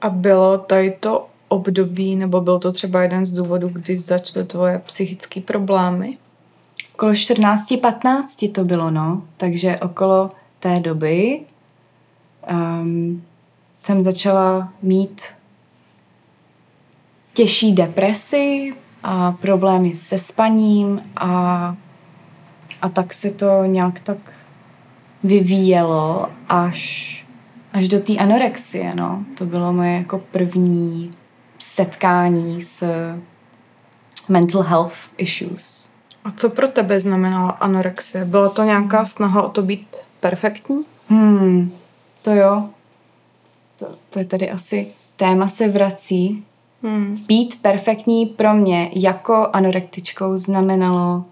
A 0.01 0.11
bylo 0.11 0.59
tady 0.59 0.91
to 1.01 1.27
období, 1.49 2.17
nebo 2.17 2.41
byl 2.41 2.59
to 2.59 2.73
třeba 2.73 3.03
jeden 3.03 3.27
z 3.27 3.33
důvodů, 3.33 3.69
kdy 3.69 3.99
začaly 3.99 4.47
tvoje 4.47 4.79
psychické 4.87 5.41
problémy? 5.41 6.19
Okolo 6.95 7.13
14-15 7.13 8.53
to 8.53 8.65
bylo, 8.65 8.91
no. 8.91 9.23
Takže 9.37 9.79
okolo 9.79 10.31
té 10.59 10.81
doby 10.81 11.41
um, 12.53 13.23
jsem 13.83 14.03
začala 14.03 14.73
mít 14.83 15.23
těžší 17.35 17.73
depresi 17.73 18.75
a 19.03 19.33
problémy 19.33 19.95
se 19.95 20.19
spaním 20.19 21.03
a, 21.17 21.77
a 22.83 22.89
tak 22.89 23.15
se 23.15 23.31
to 23.31 23.65
nějak 23.65 24.01
tak 24.01 24.19
vyvíjelo 25.25 26.29
až, 26.49 27.27
až 27.73 27.89
do 27.89 28.01
té 28.01 28.17
anorexie, 28.17 28.95
no. 28.95 29.25
To 29.39 29.45
bylo 29.45 29.73
moje 29.73 29.93
jako 29.93 30.19
první 30.19 31.15
setkání 31.59 32.63
s 32.63 32.85
mental 34.29 34.63
health 34.63 34.97
issues. 35.17 35.91
A 36.25 36.31
co 36.31 36.51
pro 36.51 36.69
tebe 36.69 37.01
znamenala 37.01 37.51
anorexie? 37.51 38.25
Byla 38.25 38.49
to 38.49 38.63
nějaká 38.63 39.05
snaha 39.05 39.43
o 39.43 39.49
to 39.49 39.63
být 39.63 39.97
perfektní? 40.21 40.85
Hmm, 41.09 41.73
to 42.23 42.31
jo. 42.31 42.69
To, 43.77 43.87
to 44.11 44.19
je 44.19 44.25
tady 44.25 44.51
asi 44.51 44.87
téma 45.17 45.49
se 45.49 45.69
vrací. 45.69 46.45
Hmm. 46.83 47.19
Být 47.27 47.63
perfektní 47.63 48.27
pro 48.27 48.55
mě 48.55 48.91
jako 48.95 49.49
anorektičkou 49.53 50.39
znamenalo 50.39 51.25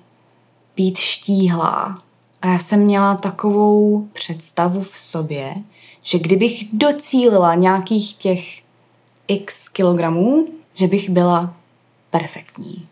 být 0.76 0.98
štíhlá. 0.98 1.98
A 2.42 2.46
já 2.48 2.58
jsem 2.58 2.80
měla 2.80 3.16
takovou 3.16 4.08
představu 4.12 4.82
v 4.82 4.96
sobě, 4.96 5.54
že 6.02 6.18
kdybych 6.18 6.64
docílila 6.72 7.54
nějakých 7.54 8.14
těch 8.14 8.62
x 9.28 9.68
kilogramů, 9.68 10.46
že 10.74 10.86
bych 10.86 11.10
byla 11.10 11.54
perfektní. 12.10 12.86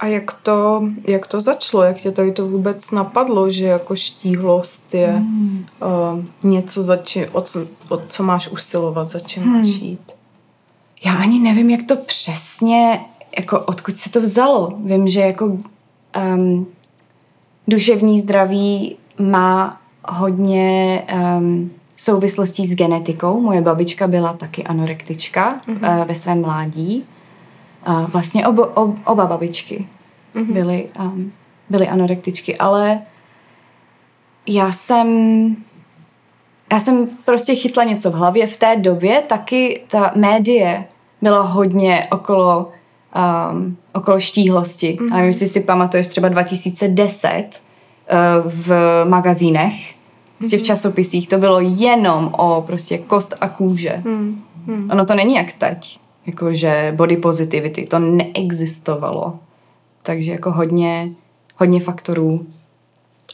A 0.00 0.06
jak 0.06 0.32
to, 0.32 0.82
jak 1.08 1.26
to 1.26 1.40
začalo? 1.40 1.82
Jak 1.82 2.00
tě 2.00 2.10
tady 2.10 2.32
to 2.32 2.48
vůbec 2.48 2.90
napadlo, 2.90 3.50
že 3.50 3.64
jako 3.64 3.96
štíhlost 3.96 4.94
je 4.94 5.06
hmm. 5.06 5.66
uh, 5.82 6.50
něco, 6.50 6.82
za 6.82 6.96
či, 6.96 7.28
o, 7.28 7.40
co, 7.40 7.66
o 7.88 8.02
co 8.08 8.22
máš 8.22 8.48
usilovat, 8.48 9.10
za 9.10 9.20
čím 9.20 9.42
hmm. 9.42 9.52
máš 9.52 9.66
jít? 9.68 10.12
Já 11.04 11.14
ani 11.14 11.40
nevím, 11.40 11.70
jak 11.70 11.86
to 11.88 11.96
přesně, 11.96 13.00
jako 13.38 13.60
odkud 13.60 13.98
se 13.98 14.10
to 14.10 14.20
vzalo. 14.20 14.78
Vím, 14.84 15.08
že 15.08 15.20
jako 15.20 15.58
um, 16.36 16.66
duševní 17.68 18.20
zdraví 18.20 18.96
má 19.18 19.80
hodně 20.08 21.02
um, 21.38 21.70
souvislostí 21.96 22.66
s 22.66 22.74
genetikou. 22.74 23.40
Moje 23.40 23.60
babička 23.60 24.06
byla 24.06 24.32
taky 24.32 24.64
anorektička 24.64 25.60
mm-hmm. 25.68 26.00
uh, 26.00 26.04
ve 26.04 26.14
svém 26.14 26.40
mládí. 26.40 27.04
Uh, 27.88 28.10
vlastně 28.10 28.46
obo, 28.46 28.62
ob, 28.62 28.96
oba 29.04 29.26
babičky 29.26 29.86
mm-hmm. 30.34 30.52
byly, 30.52 30.88
um, 31.00 31.32
byly 31.70 31.88
anorektičky, 31.88 32.56
ale 32.58 32.98
já 34.46 34.72
jsem 34.72 35.56
já 36.72 36.80
jsem 36.80 37.08
prostě 37.24 37.54
chytla 37.54 37.84
něco 37.84 38.10
v 38.10 38.14
hlavě. 38.14 38.46
V 38.46 38.56
té 38.56 38.76
době 38.76 39.22
taky 39.26 39.82
ta 39.88 40.12
médie 40.14 40.84
byla 41.22 41.42
hodně 41.42 42.08
okolo, 42.10 42.70
um, 43.16 43.76
okolo 43.92 44.20
štíhlosti. 44.20 44.98
Mm-hmm. 45.00 45.12
A 45.12 45.16
nevím, 45.16 45.26
jestli 45.26 45.46
si 45.46 45.60
pamatuješ 45.60 46.08
třeba 46.08 46.28
2010 46.28 47.44
uh, 48.12 48.52
v 48.52 49.04
magazínech, 49.04 49.94
prostě 50.38 50.56
v 50.56 50.60
mhm. 50.60 50.66
časopisích, 50.66 51.28
to 51.28 51.38
bylo 51.38 51.60
jenom 51.60 52.34
o 52.38 52.64
prostě 52.66 52.98
kost 52.98 53.34
a 53.40 53.48
kůže. 53.48 54.02
Hmm. 54.04 54.42
Hmm. 54.66 54.90
Ono 54.90 55.04
to 55.04 55.14
není 55.14 55.34
jak 55.34 55.52
teď, 55.52 55.98
jakože 56.26 56.92
body 56.96 57.16
positivity, 57.16 57.86
to 57.86 57.98
neexistovalo. 57.98 59.38
Takže 60.02 60.32
jako 60.32 60.52
hodně, 60.52 61.10
hodně 61.56 61.80
faktorů. 61.80 62.46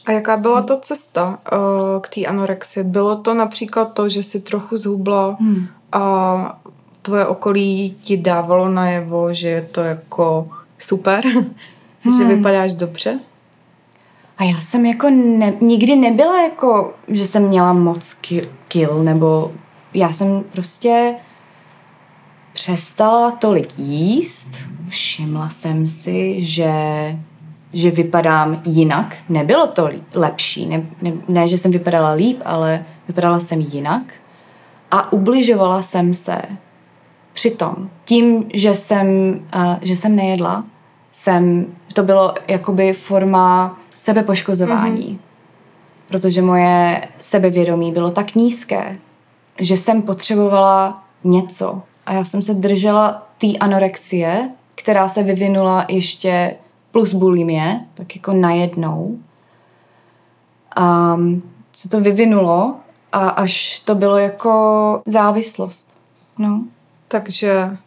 A 0.05 0.11
jaká 0.11 0.37
byla 0.37 0.61
ta 0.61 0.77
cesta 0.77 1.27
uh, 1.51 2.01
k 2.01 2.09
té 2.09 2.25
anorexii? 2.25 2.83
Bylo 2.83 3.15
to 3.15 3.33
například 3.33 3.93
to, 3.93 4.09
že 4.09 4.23
si 4.23 4.39
trochu 4.41 4.77
zhubla 4.77 5.37
hmm. 5.39 5.67
a 5.91 6.59
tvoje 7.03 7.25
okolí 7.25 7.95
ti 8.01 8.17
dávalo 8.17 8.69
najevo, 8.69 9.33
že 9.33 9.47
je 9.47 9.61
to 9.61 9.81
jako 9.81 10.49
super, 10.79 11.25
hmm. 12.03 12.17
že 12.17 12.23
vypadáš 12.23 12.73
dobře? 12.73 13.19
A 14.37 14.43
já 14.43 14.61
jsem 14.61 14.85
jako 14.85 15.09
ne, 15.09 15.53
nikdy 15.61 15.95
nebyla 15.95 16.41
jako, 16.41 16.93
že 17.07 17.27
jsem 17.27 17.47
měla 17.47 17.73
moc 17.73 18.17
kill, 18.67 19.03
nebo 19.03 19.51
já 19.93 20.11
jsem 20.11 20.43
prostě 20.51 21.15
přestala 22.53 23.31
tolik 23.31 23.79
jíst, 23.79 24.49
všimla 24.89 25.49
jsem 25.49 25.87
si, 25.87 26.43
že, 26.43 26.73
že 27.73 27.91
vypadám 27.91 28.61
jinak. 28.65 29.15
Nebylo 29.29 29.67
to 29.67 29.89
lepší, 30.13 30.65
ne, 30.65 30.83
ne, 31.01 31.11
ne, 31.27 31.47
že 31.47 31.57
jsem 31.57 31.71
vypadala 31.71 32.11
líp, 32.11 32.41
ale 32.45 32.85
vypadala 33.07 33.39
jsem 33.39 33.59
jinak. 33.61 34.13
A 34.91 35.13
ubližovala 35.13 35.81
jsem 35.81 36.13
se 36.13 36.41
přitom. 37.33 37.89
Tím, 38.05 38.45
že 38.53 38.75
jsem, 38.75 39.07
uh, 39.55 39.75
že 39.81 39.95
jsem 39.95 40.15
nejedla, 40.15 40.63
jsem, 41.11 41.65
to 41.93 42.03
bylo 42.03 42.33
jakoby 42.47 42.93
forma 42.93 43.77
sebepoškozování. 43.99 45.07
Mm-hmm. 45.07 45.33
Protože 46.07 46.41
moje 46.41 47.07
sebevědomí 47.19 47.91
bylo 47.91 48.11
tak 48.11 48.35
nízké, 48.35 48.97
že 49.59 49.77
jsem 49.77 50.01
potřebovala 50.01 51.03
něco. 51.23 51.81
A 52.05 52.13
já 52.13 52.23
jsem 52.23 52.41
se 52.41 52.53
držela 52.53 53.27
té 53.37 53.47
anorexie, 53.59 54.49
která 54.75 55.07
se 55.07 55.23
vyvinula 55.23 55.85
ještě 55.89 56.55
plus 56.91 57.13
bulimie, 57.13 57.79
tak 57.93 58.15
jako 58.15 58.33
najednou. 58.33 59.17
A 60.75 61.17
se 61.71 61.89
to 61.89 62.01
vyvinulo 62.01 62.75
a 63.11 63.29
až 63.29 63.79
to 63.79 63.95
bylo 63.95 64.17
jako 64.17 65.01
závislost. 65.05 65.97
No. 66.37 66.63
Takže 67.13 67.77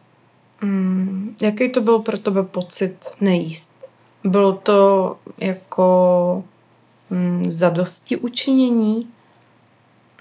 mm, 0.63 1.37
jaký 1.41 1.73
to 1.73 1.81
byl 1.81 1.99
pro 1.99 2.19
tebe 2.19 2.43
pocit 2.43 3.07
nejíst? 3.21 3.71
Bylo 4.25 4.53
to 4.53 5.17
jako 5.39 6.45
mm, 7.11 7.51
zadosti 7.51 8.17
učinění? 8.17 9.09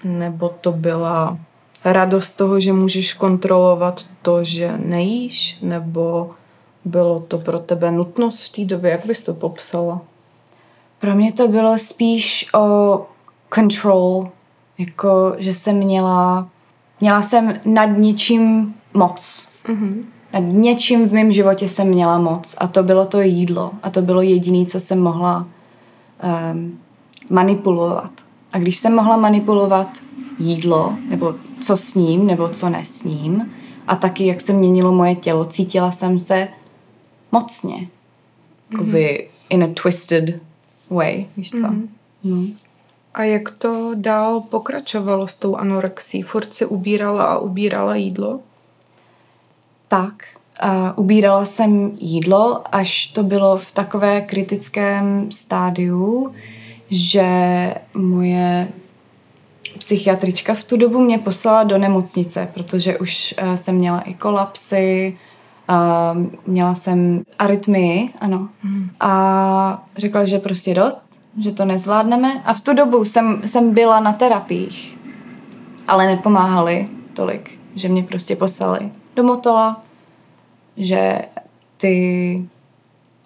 Nebo 0.04 0.48
to 0.48 0.72
byla 0.72 1.38
radost 1.84 2.30
toho, 2.30 2.60
že 2.60 2.72
můžeš 2.72 3.12
kontrolovat 3.12 4.06
to, 4.22 4.44
že 4.44 4.78
nejíš, 4.78 5.58
nebo 5.62 6.30
bylo 6.84 7.20
to 7.20 7.38
pro 7.38 7.58
tebe 7.58 7.90
nutnost 7.90 8.42
v 8.42 8.52
té 8.52 8.64
době? 8.64 8.90
Jak 8.90 9.06
bys 9.06 9.22
to 9.22 9.34
popsala? 9.34 10.00
Pro 10.98 11.14
mě 11.14 11.32
to 11.32 11.48
bylo 11.48 11.78
spíš 11.78 12.48
o 12.54 13.06
control, 13.54 14.30
jako 14.78 15.34
že 15.38 15.54
jsem 15.54 15.76
měla, 15.76 16.48
měla 17.00 17.22
jsem 17.22 17.60
nad 17.64 17.86
něčím 17.86 18.74
moc. 18.96 19.48
Mm-hmm. 19.66 20.04
Nad 20.32 20.40
něčím 20.40 21.08
v 21.08 21.12
mém 21.12 21.32
životě 21.32 21.68
jsem 21.68 21.88
měla 21.88 22.18
moc 22.18 22.54
a 22.58 22.66
to 22.66 22.82
bylo 22.82 23.04
to 23.04 23.20
jídlo 23.20 23.70
a 23.82 23.90
to 23.90 24.02
bylo 24.02 24.22
jediné, 24.22 24.66
co 24.66 24.80
jsem 24.80 25.00
mohla 25.02 25.48
um, 26.52 26.78
manipulovat. 27.30 28.10
A 28.52 28.58
když 28.58 28.76
jsem 28.76 28.94
mohla 28.94 29.16
manipulovat 29.16 29.88
jídlo, 30.38 30.94
nebo 31.08 31.34
co 31.60 31.76
s 31.76 31.94
ním, 31.94 32.26
nebo 32.26 32.48
co 32.48 32.68
nesním, 32.68 33.52
a 33.86 33.96
taky 33.96 34.26
jak 34.26 34.40
se 34.40 34.52
měnilo 34.52 34.92
moje 34.92 35.14
tělo, 35.14 35.44
cítila 35.44 35.92
jsem 35.92 36.18
se 36.18 36.48
mocně. 37.32 37.88
Jakoby 38.72 39.28
mm-hmm. 39.28 39.46
in 39.48 39.64
a 39.64 39.68
twisted 39.82 40.40
way, 40.90 41.26
víš 41.36 41.50
co? 41.50 41.56
Mm-hmm. 41.56 41.88
Mm. 42.24 42.56
A 43.14 43.22
jak 43.22 43.50
to 43.50 43.90
dál 43.94 44.40
pokračovalo 44.40 45.28
s 45.28 45.34
tou 45.34 45.56
anorexí? 45.56 46.22
Furt 46.22 46.54
si 46.54 46.66
ubírala 46.66 47.24
a 47.24 47.38
ubírala 47.38 47.94
jídlo? 47.94 48.40
Tak, 49.88 50.14
uh, 50.64 50.70
ubírala 50.96 51.44
jsem 51.44 51.90
jídlo, 51.98 52.62
až 52.72 53.06
to 53.06 53.22
bylo 53.22 53.56
v 53.56 53.72
takové 53.72 54.20
kritickém 54.20 55.32
stádiu, 55.32 56.32
že 56.90 57.28
moje 57.94 58.68
psychiatrička 59.78 60.54
v 60.54 60.64
tu 60.64 60.76
dobu 60.76 61.00
mě 61.00 61.18
poslala 61.18 61.64
do 61.64 61.78
nemocnice, 61.78 62.48
protože 62.54 62.98
už 62.98 63.34
uh, 63.42 63.54
jsem 63.54 63.74
měla 63.74 64.00
i 64.00 64.14
kolapsy, 64.14 65.16
měla 66.46 66.74
jsem 66.74 67.22
arytmii, 67.38 68.10
ano. 68.20 68.48
Hmm. 68.62 68.90
A 69.00 69.86
řekla, 69.96 70.24
že 70.24 70.38
prostě 70.38 70.74
dost, 70.74 71.18
že 71.38 71.52
to 71.52 71.64
nezvládneme. 71.64 72.42
A 72.44 72.54
v 72.54 72.60
tu 72.60 72.74
dobu 72.74 73.04
jsem, 73.04 73.42
jsem 73.46 73.74
byla 73.74 74.00
na 74.00 74.12
terapiích, 74.12 74.98
ale 75.88 76.06
nepomáhali 76.06 76.88
tolik, 77.12 77.50
že 77.74 77.88
mě 77.88 78.02
prostě 78.02 78.36
poslali 78.36 78.90
do 79.16 79.22
motola, 79.22 79.82
že 80.76 81.18
ty, 81.76 82.48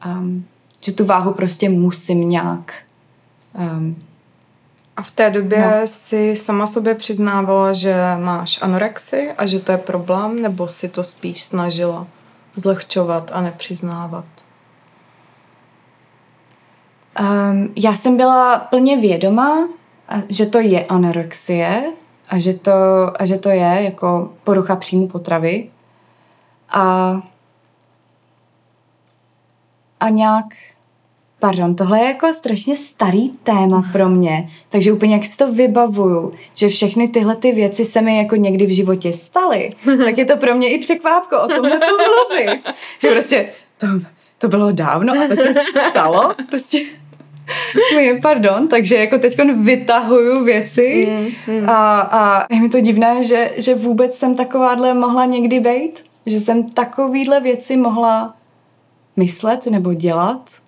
um, 0.06 0.46
že 0.80 0.92
tu 0.92 1.04
váhu 1.04 1.32
prostě 1.32 1.68
musím 1.68 2.28
nějak 2.28 2.74
um, 3.58 3.96
a 4.96 5.02
v 5.02 5.10
té 5.10 5.30
době 5.30 5.78
no. 5.80 5.86
si 5.86 6.36
sama 6.36 6.66
sobě 6.66 6.94
přiznávala, 6.94 7.72
že 7.72 7.94
máš 8.18 8.62
anorexi 8.62 9.32
a 9.38 9.46
že 9.46 9.60
to 9.60 9.72
je 9.72 9.78
problém, 9.78 10.42
nebo 10.42 10.68
si 10.68 10.88
to 10.88 11.04
spíš 11.04 11.42
snažila 11.42 12.06
zlehčovat 12.56 13.30
a 13.32 13.40
nepřiznávat? 13.40 14.24
Um, 17.20 17.72
já 17.76 17.94
jsem 17.94 18.16
byla 18.16 18.58
plně 18.58 18.96
vědomá, 18.96 19.68
že 20.28 20.46
to 20.46 20.58
je 20.58 20.86
anorexie 20.86 21.92
a 22.28 22.38
že 22.38 22.54
to, 22.54 22.72
a 23.18 23.26
že 23.26 23.38
to 23.38 23.48
je 23.48 23.80
jako 23.82 24.32
porucha 24.44 24.76
příjmu 24.76 25.08
potravy. 25.08 25.70
A, 26.70 27.22
a 30.00 30.08
nějak 30.08 30.46
Pardon, 31.40 31.74
tohle 31.74 31.98
je 31.98 32.04
jako 32.04 32.32
strašně 32.32 32.76
starý 32.76 33.30
téma 33.30 33.84
pro 33.92 34.08
mě, 34.08 34.50
takže 34.68 34.92
úplně 34.92 35.14
jak 35.14 35.24
si 35.24 35.36
to 35.36 35.52
vybavuju, 35.52 36.32
že 36.54 36.68
všechny 36.68 37.08
tyhle 37.08 37.36
ty 37.36 37.52
věci 37.52 37.84
se 37.84 38.00
mi 38.00 38.18
jako 38.18 38.36
někdy 38.36 38.66
v 38.66 38.76
životě 38.76 39.12
staly, 39.12 39.70
tak 40.04 40.18
je 40.18 40.24
to 40.24 40.36
pro 40.36 40.54
mě 40.54 40.68
i 40.68 40.78
překvápko 40.78 41.40
o 41.40 41.48
tomhle 41.48 41.78
to 41.78 41.86
mluvit. 41.86 42.60
Že 42.98 43.10
prostě 43.10 43.48
to, 43.78 43.86
to 44.38 44.48
bylo 44.48 44.72
dávno 44.72 45.12
a 45.12 45.28
to 45.28 45.36
se 45.36 45.54
stalo. 45.90 46.34
Prostě 46.48 46.78
pardon, 48.22 48.68
takže 48.68 48.96
jako 48.96 49.18
teď 49.18 49.40
vytahuju 49.56 50.44
věci 50.44 51.08
mm, 51.10 51.54
mm. 51.54 51.70
A, 51.70 52.00
a 52.00 52.46
je 52.54 52.60
mi 52.60 52.68
to 52.68 52.80
divné, 52.80 53.24
že, 53.24 53.50
že 53.56 53.74
vůbec 53.74 54.18
jsem 54.18 54.34
takováhle 54.34 54.94
mohla 54.94 55.24
někdy 55.24 55.60
být, 55.60 56.09
že 56.26 56.40
jsem 56.40 56.68
takovýhle 56.68 57.40
věci 57.40 57.76
mohla 57.76 58.34
myslet 59.16 59.66
nebo 59.66 59.94
dělat 59.94 60.60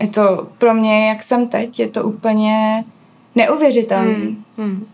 je 0.00 0.08
to 0.08 0.48
pro 0.58 0.74
mě, 0.74 1.08
jak 1.08 1.22
jsem 1.22 1.48
teď, 1.48 1.78
je 1.78 1.88
to 1.88 2.04
úplně 2.04 2.84
neuvěřitelné. 3.34 4.14
Hmm, 4.14 4.44
hmm. 4.58 4.86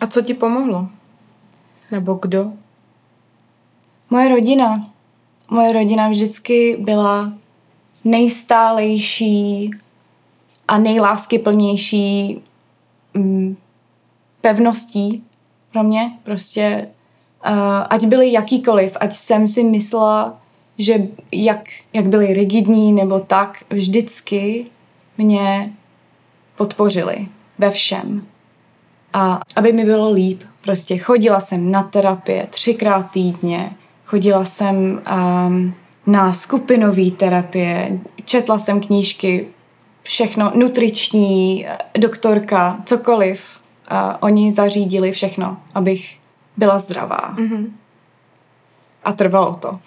A 0.00 0.06
co 0.06 0.22
ti 0.22 0.34
pomohlo? 0.34 0.88
Nebo 1.90 2.14
kdo? 2.14 2.52
Moje 4.10 4.28
rodina. 4.28 4.90
Moje 5.50 5.72
rodina 5.72 6.08
vždycky 6.08 6.76
byla 6.80 7.32
nejstálejší 8.04 9.70
a 10.68 10.78
nejláskyplnější 10.78 12.42
mm, 13.14 13.56
pevností 14.40 15.24
pro 15.72 15.82
mě. 15.82 16.18
Prostě 16.22 16.88
ať 17.90 18.06
byly 18.06 18.32
jakýkoliv, 18.32 18.96
ať 19.00 19.14
jsem 19.16 19.48
si 19.48 19.64
myslela, 19.64 20.38
že 20.78 20.98
jak, 21.32 21.60
jak 21.92 22.08
byli 22.08 22.34
rigidní 22.34 22.92
nebo 22.92 23.20
tak, 23.20 23.64
vždycky 23.70 24.66
mě 25.18 25.72
podpořili 26.56 27.28
ve 27.58 27.70
všem. 27.70 28.26
A 29.12 29.40
aby 29.56 29.72
mi 29.72 29.84
bylo 29.84 30.10
líp, 30.10 30.42
prostě 30.62 30.98
chodila 30.98 31.40
jsem 31.40 31.70
na 31.70 31.82
terapie 31.82 32.46
třikrát 32.50 33.10
týdně, 33.10 33.72
chodila 34.04 34.44
jsem 34.44 35.02
um, 35.46 35.74
na 36.06 36.32
skupinové 36.32 37.10
terapie, 37.10 37.98
četla 38.24 38.58
jsem 38.58 38.80
knížky, 38.80 39.46
všechno, 40.02 40.52
nutriční, 40.54 41.66
doktorka, 41.98 42.78
cokoliv. 42.84 43.60
Uh, 43.92 43.98
oni 44.20 44.52
zařídili 44.52 45.12
všechno, 45.12 45.56
abych 45.74 46.21
byla 46.56 46.78
zdravá. 46.78 47.34
Mm-hmm. 47.36 47.70
A 49.04 49.12
trvalo 49.12 49.54
to. 49.54 49.78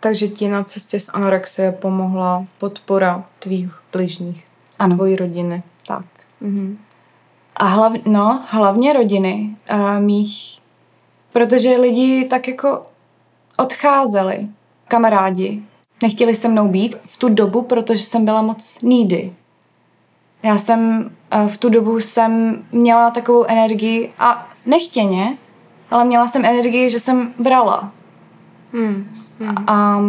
Takže 0.00 0.28
ti 0.28 0.48
na 0.48 0.64
cestě 0.64 1.00
s 1.00 1.12
anorexie 1.12 1.72
pomohla 1.72 2.46
podpora 2.58 3.24
tvých 3.38 3.82
bližních. 3.92 4.44
Ano. 4.78 4.96
Tvojí 4.96 5.16
rodiny. 5.16 5.62
Tak. 5.86 6.04
Mhm. 6.40 6.78
A 7.56 7.64
hlav, 7.64 7.92
no, 8.04 8.44
hlavně 8.48 8.92
rodiny 8.92 9.56
a 9.68 9.98
mých. 9.98 10.58
Protože 11.32 11.76
lidi 11.76 12.24
tak 12.24 12.48
jako 12.48 12.86
odcházeli, 13.56 14.48
kamarádi. 14.88 15.62
Nechtěli 16.02 16.34
se 16.34 16.48
mnou 16.48 16.68
být 16.68 16.96
v 17.04 17.16
tu 17.16 17.28
dobu, 17.28 17.62
protože 17.62 18.04
jsem 18.04 18.24
byla 18.24 18.42
moc 18.42 18.78
needy. 18.82 19.32
Já 20.42 20.58
jsem 20.58 21.10
v 21.46 21.56
tu 21.56 21.68
dobu 21.68 22.00
jsem 22.00 22.62
měla 22.72 23.10
takovou 23.10 23.44
energii 23.44 24.12
a 24.18 24.48
nechtěně, 24.66 25.36
ale 25.92 26.04
měla 26.04 26.28
jsem 26.28 26.44
energii, 26.44 26.90
že 26.90 27.00
jsem 27.00 27.34
brala. 27.38 27.92
Hmm. 28.72 29.24
Hmm. 29.40 29.54
A, 29.66 30.02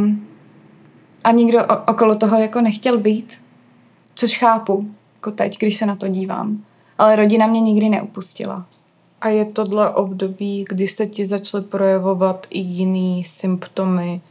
a 1.24 1.32
nikdo 1.32 1.60
okolo 1.88 2.16
toho 2.16 2.38
jako 2.38 2.62
nechtěl 2.62 2.98
být, 2.98 3.34
což 4.16 4.38
chápu, 4.38 4.92
jako 5.16 5.32
teď, 5.32 5.58
když 5.60 5.78
se 5.78 5.86
na 5.86 5.96
to 5.96 6.08
dívám. 6.08 6.64
Ale 6.98 7.16
rodina 7.16 7.48
mě 7.48 7.62
nikdy 7.62 7.90
neupustila. 7.90 8.66
A 9.22 9.30
je 9.30 9.46
tohle 9.46 9.90
období, 9.90 10.66
kdy 10.70 10.88
se 10.88 11.08
ti 11.08 11.26
začaly 11.26 11.64
projevovat 11.64 12.48
i 12.50 12.60
jiný 12.60 13.24
symptomy, 13.24 14.22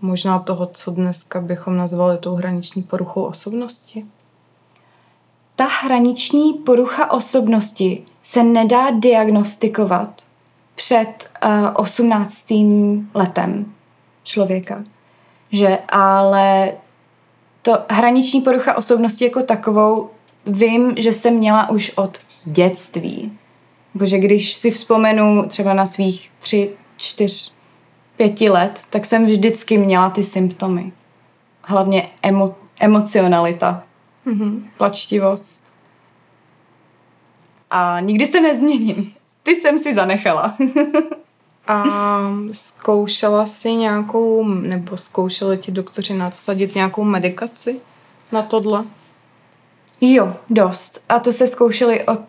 možná 0.00 0.38
toho, 0.38 0.66
co 0.66 0.90
dneska 0.90 1.40
bychom 1.40 1.76
nazvali 1.76 2.18
tou 2.18 2.34
hraniční 2.34 2.82
poruchou 2.82 3.22
osobnosti? 3.22 4.06
Ta 5.56 5.64
hraniční 5.64 6.52
porucha 6.52 7.12
osobnosti 7.12 8.04
se 8.22 8.42
nedá 8.42 8.90
diagnostikovat 8.90 10.27
před 10.78 11.30
uh, 11.44 11.68
18. 11.74 12.46
letem 13.14 13.72
člověka. 14.24 14.84
Že 15.52 15.78
ale 15.88 16.72
to 17.62 17.78
hraniční 17.90 18.40
porucha 18.40 18.76
osobnosti 18.76 19.24
jako 19.24 19.42
takovou 19.42 20.10
vím, 20.46 20.94
že 20.96 21.12
jsem 21.12 21.34
měla 21.34 21.70
už 21.70 21.92
od 21.96 22.18
dětství. 22.44 23.38
Jakože 23.94 24.18
když 24.18 24.54
si 24.54 24.70
vzpomenu 24.70 25.48
třeba 25.48 25.74
na 25.74 25.86
svých 25.86 26.30
tři, 26.38 26.70
čtyř, 26.96 27.52
pěti 28.16 28.50
let, 28.50 28.82
tak 28.90 29.06
jsem 29.06 29.26
vždycky 29.26 29.78
měla 29.78 30.10
ty 30.10 30.24
symptomy. 30.24 30.92
Hlavně 31.62 32.08
emo, 32.22 32.56
emocionalita, 32.80 33.82
mm-hmm. 34.26 34.62
plačtivost. 34.76 35.72
A 37.70 38.00
nikdy 38.00 38.26
se 38.26 38.40
nezměním. 38.40 39.17
Ty 39.48 39.60
jsem 39.60 39.78
si 39.78 39.94
zanechala. 39.94 40.56
A 41.66 41.84
zkoušela 42.52 43.46
si 43.46 43.72
nějakou, 43.72 44.44
nebo 44.44 44.96
zkoušeli 44.96 45.58
ti 45.58 45.72
doktoři 45.72 46.14
nadsadit 46.14 46.74
nějakou 46.74 47.04
medikaci 47.04 47.80
na 48.32 48.42
tohle? 48.42 48.84
Jo, 50.00 50.36
dost. 50.50 51.04
A 51.08 51.18
to 51.18 51.32
se 51.32 51.46
zkoušeli 51.46 52.06
od 52.06 52.20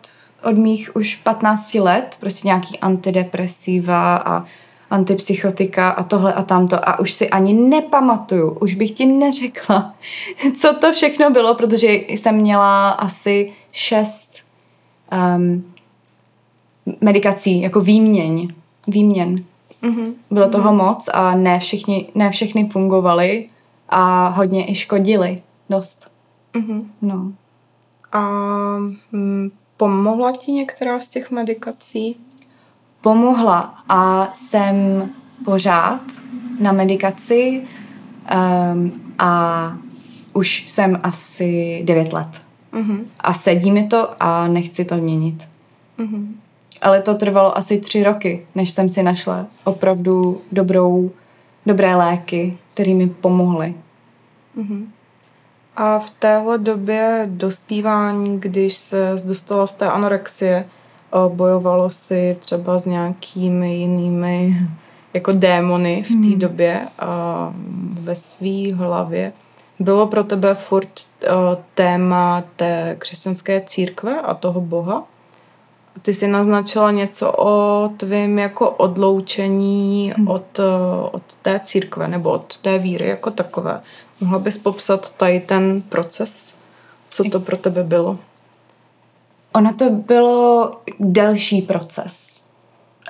od 0.42 0.58
mých 0.58 0.96
už 0.96 1.16
15 1.16 1.74
let, 1.74 2.16
prostě 2.20 2.48
nějaký 2.48 2.78
antidepresiva 2.78 4.16
a 4.16 4.44
antipsychotika 4.90 5.90
a 5.90 6.02
tohle 6.02 6.34
a 6.34 6.42
tamto 6.42 6.88
a 6.88 6.98
už 6.98 7.12
si 7.12 7.30
ani 7.30 7.54
nepamatuju, 7.54 8.50
už 8.50 8.74
bych 8.74 8.90
ti 8.90 9.06
neřekla, 9.06 9.94
co 10.60 10.74
to 10.74 10.92
všechno 10.92 11.30
bylo, 11.30 11.54
protože 11.54 11.88
jsem 11.92 12.36
měla 12.36 12.90
asi 12.90 13.52
šest 13.72 14.36
um, 15.36 15.72
medikací, 17.00 17.60
jako 17.60 17.80
výměň, 17.80 18.48
výměn. 18.86 19.44
Mm-hmm. 19.82 20.12
Bylo 20.30 20.48
toho 20.48 20.72
mm-hmm. 20.72 20.86
moc 20.86 21.08
a 21.12 21.34
ne, 21.34 21.58
všichni, 21.58 22.08
ne 22.14 22.30
všechny 22.30 22.68
fungovaly 22.68 23.48
a 23.88 24.28
hodně 24.28 24.70
i 24.70 24.74
škodily. 24.74 25.42
Dost. 25.70 26.10
Mm-hmm. 26.54 26.84
No. 27.02 27.32
A 28.12 28.20
mm, 29.12 29.50
pomohla 29.76 30.32
ti 30.32 30.52
některá 30.52 31.00
z 31.00 31.08
těch 31.08 31.30
medikací? 31.30 32.16
Pomohla 33.00 33.74
a 33.88 34.30
jsem 34.34 35.08
pořád 35.44 36.02
na 36.60 36.72
medikaci 36.72 37.62
um, 38.72 38.92
a 39.18 39.78
už 40.32 40.64
jsem 40.68 41.00
asi 41.02 41.82
9 41.84 42.12
let. 42.12 42.42
Mm-hmm. 42.72 43.00
A 43.20 43.34
sedí 43.34 43.72
mi 43.72 43.86
to 43.86 44.22
a 44.22 44.48
nechci 44.48 44.84
to 44.84 44.96
měnit. 44.96 45.48
Mm-hmm. 45.98 46.26
Ale 46.80 47.02
to 47.02 47.14
trvalo 47.14 47.58
asi 47.58 47.80
tři 47.80 48.04
roky, 48.04 48.46
než 48.54 48.70
jsem 48.70 48.88
si 48.88 49.02
našla 49.02 49.46
opravdu 49.64 50.40
dobrou, 50.52 51.10
dobré 51.66 51.96
léky, 51.96 52.58
které 52.74 52.94
mi 52.94 53.06
pomohly. 53.06 53.74
Mm-hmm. 54.58 54.86
A 55.76 55.98
v 55.98 56.10
téhle 56.10 56.58
době 56.58 57.28
dospívání, 57.30 58.40
když 58.40 58.76
se 58.76 59.16
dostala 59.26 59.66
z 59.66 59.74
té 59.74 59.90
anorexie, 59.90 60.64
bojovalo 61.28 61.90
si 61.90 62.36
třeba 62.40 62.78
s 62.78 62.86
nějakými 62.86 63.76
jinými 63.76 64.56
jako 65.14 65.32
démony 65.32 66.02
v 66.02 66.08
té 66.08 66.14
hmm. 66.14 66.38
době 66.38 66.88
ve 68.00 68.14
své 68.14 68.74
hlavě. 68.74 69.32
Bylo 69.80 70.06
pro 70.06 70.24
tebe 70.24 70.54
furt 70.54 70.88
téma 71.74 72.44
té 72.56 72.96
křesťanské 72.98 73.60
církve 73.60 74.20
a 74.20 74.34
toho 74.34 74.60
Boha? 74.60 75.04
Ty 76.02 76.14
jsi 76.14 76.28
naznačila 76.28 76.90
něco 76.90 77.32
o 77.32 77.88
tvým 77.96 78.38
jako 78.38 78.70
odloučení 78.70 80.12
hmm. 80.16 80.28
od, 80.28 80.60
od 81.12 81.22
té 81.42 81.60
církve 81.60 82.08
nebo 82.08 82.30
od 82.30 82.56
té 82.56 82.78
víry 82.78 83.06
jako 83.06 83.30
takové. 83.30 83.80
Mohla 84.20 84.38
bys 84.38 84.58
popsat 84.58 85.14
tady 85.16 85.40
ten 85.40 85.82
proces? 85.82 86.54
Co 87.08 87.24
to 87.24 87.40
pro 87.40 87.56
tebe 87.56 87.82
bylo? 87.82 88.18
Ono 89.52 89.74
to 89.74 89.90
bylo 89.90 90.72
delší 91.00 91.62
proces 91.62 92.44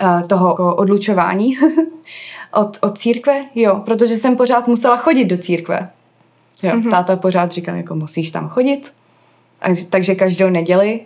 uh, 0.02 0.22
toho 0.22 0.74
odlučování 0.74 1.58
od, 2.52 2.78
od 2.80 2.98
církve, 2.98 3.44
jo, 3.54 3.82
protože 3.84 4.18
jsem 4.18 4.36
pořád 4.36 4.68
musela 4.68 4.96
chodit 4.96 5.24
do 5.24 5.38
církve. 5.38 5.90
Jo, 6.62 6.72
mm-hmm. 6.72 6.90
táta 6.90 7.16
pořád 7.16 7.52
říkal, 7.52 7.74
jako 7.76 7.94
musíš 7.94 8.30
tam 8.30 8.48
chodit. 8.48 8.92
A, 9.60 9.68
takže 9.90 10.14
každou 10.14 10.50
neděli 10.50 11.00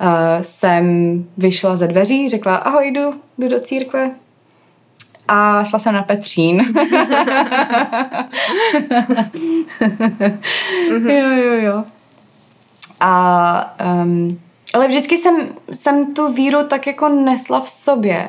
uh, 0.00 0.06
jsem 0.42 1.24
vyšla 1.36 1.76
ze 1.76 1.86
dveří, 1.86 2.28
řekla 2.28 2.56
ahoj, 2.56 2.90
jdu, 2.90 3.14
jdu 3.38 3.48
do 3.48 3.60
církve. 3.60 4.10
A 5.28 5.64
šla 5.64 5.78
jsem 5.78 5.94
na 5.94 6.02
Petřín. 6.02 6.62
mm-hmm. 10.90 11.10
Jo, 11.10 11.30
jo, 11.30 11.52
jo. 11.52 11.84
A 13.00 13.76
um, 14.02 14.40
ale 14.74 14.88
vždycky 14.88 15.18
jsem, 15.18 15.48
jsem 15.72 16.14
tu 16.14 16.32
víru 16.32 16.64
tak 16.68 16.86
jako 16.86 17.08
nesla 17.08 17.60
v 17.60 17.70
sobě. 17.70 18.28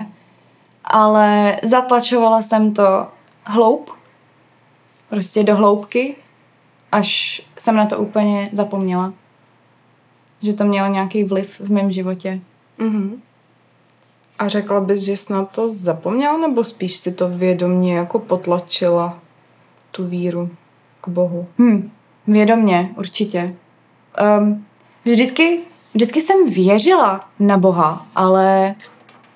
Ale 0.84 1.60
zatlačovala 1.64 2.42
jsem 2.42 2.74
to 2.74 3.08
hloub. 3.44 3.90
Prostě 5.10 5.44
do 5.44 5.56
hloubky. 5.56 6.16
Až 6.92 7.42
jsem 7.60 7.76
na 7.76 7.86
to 7.86 7.98
úplně 7.98 8.50
zapomněla. 8.54 9.14
Že 10.42 10.54
to 10.54 10.64
mělo 10.64 10.88
nějaký 10.88 11.24
vliv 11.24 11.60
v 11.60 11.72
mém 11.72 11.92
životě. 11.92 12.40
Mm-hmm. 12.80 13.12
A 14.40 14.48
řekla 14.48 14.80
bys, 14.80 15.02
že 15.02 15.18
jsi 15.18 15.34
na 15.34 15.46
to 15.46 15.70
zapomněla, 15.70 16.38
nebo 16.38 16.64
spíš 16.64 16.96
si 16.96 17.12
to 17.12 17.30
vědomě 17.30 17.98
jako 17.98 18.20
potlačila, 18.20 19.20
tu 19.92 20.08
víru 20.08 20.50
k 21.02 21.08
Bohu? 21.08 21.48
Hmm, 21.58 21.92
vědomě, 22.28 22.90
určitě. 22.98 23.56
Um, 24.40 24.66
vždycky 25.06 25.60
Vždycky 25.98 26.22
jsem 26.22 26.50
věřila 26.50 27.30
na 27.40 27.58
Boha, 27.58 28.08
ale 28.16 28.76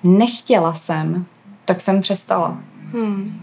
nechtěla 0.04 0.74
jsem, 0.74 1.26
tak 1.64 1.80
jsem 1.80 2.00
přestala. 2.00 2.58
Hmm. 2.92 3.40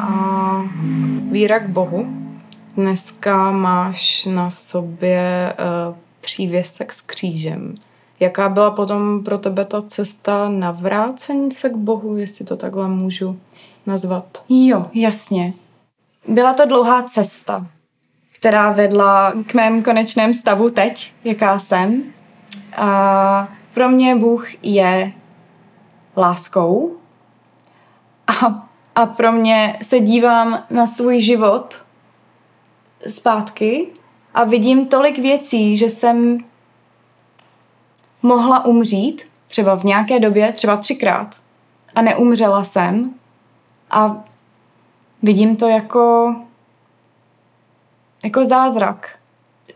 A 0.00 0.62
víra 1.30 1.58
k 1.58 1.68
Bohu. 1.68 2.25
Dneska 2.76 3.50
máš 3.50 4.24
na 4.24 4.50
sobě 4.50 5.54
uh, 5.88 5.96
přívěsek 6.20 6.92
s 6.92 7.00
křížem. 7.00 7.74
Jaká 8.20 8.48
byla 8.48 8.70
potom 8.70 9.24
pro 9.24 9.38
tebe 9.38 9.64
ta 9.64 9.82
cesta 9.82 10.48
navrácení 10.48 11.52
se 11.52 11.68
k 11.68 11.76
Bohu, 11.76 12.16
jestli 12.16 12.44
to 12.44 12.56
takhle 12.56 12.88
můžu 12.88 13.40
nazvat? 13.86 14.44
Jo, 14.48 14.86
jasně. 14.94 15.52
Byla 16.28 16.54
to 16.54 16.66
dlouhá 16.66 17.02
cesta 17.02 17.66
která 18.38 18.72
vedla 18.72 19.32
k 19.46 19.54
mém 19.54 19.82
konečném 19.82 20.34
stavu 20.34 20.70
teď, 20.70 21.12
jaká 21.24 21.58
jsem. 21.58 22.02
A 22.76 23.48
pro 23.74 23.88
mě 23.88 24.16
Bůh 24.16 24.64
je 24.64 25.12
láskou 26.16 26.96
a, 28.26 28.68
a 28.94 29.06
pro 29.06 29.32
mě 29.32 29.78
se 29.82 30.00
dívám 30.00 30.64
na 30.70 30.86
svůj 30.86 31.20
život 31.20 31.85
zpátky 33.08 33.86
a 34.34 34.44
vidím 34.44 34.86
tolik 34.86 35.18
věcí, 35.18 35.76
že 35.76 35.90
jsem 35.90 36.38
mohla 38.22 38.64
umřít, 38.64 39.22
třeba 39.48 39.74
v 39.74 39.84
nějaké 39.84 40.20
době, 40.20 40.52
třeba 40.52 40.76
třikrát, 40.76 41.40
a 41.94 42.02
neumřela 42.02 42.64
jsem. 42.64 43.14
A 43.90 44.24
vidím 45.22 45.56
to 45.56 45.68
jako 45.68 46.36
jako 48.24 48.44
zázrak. 48.44 49.18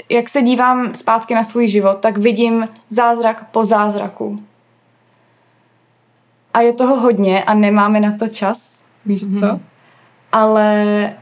Jak 0.09 0.29
se 0.29 0.43
dívám 0.43 0.95
zpátky 0.95 1.35
na 1.35 1.45
svůj 1.45 1.69
život, 1.69 1.99
tak 1.99 2.19
vidím 2.19 2.69
zázrak 2.91 3.51
po 3.51 3.65
zázraku. 3.65 4.43
A 6.55 6.61
je 6.61 6.73
toho 6.73 6.97
hodně 6.97 7.45
a 7.45 7.55
nemáme 7.55 8.01
na 8.01 8.17
to 8.19 8.29
čas, 8.29 8.83
víš 9.07 9.21
co? 9.21 9.27
Mm-hmm. 9.27 9.61
Ale 10.33 11.17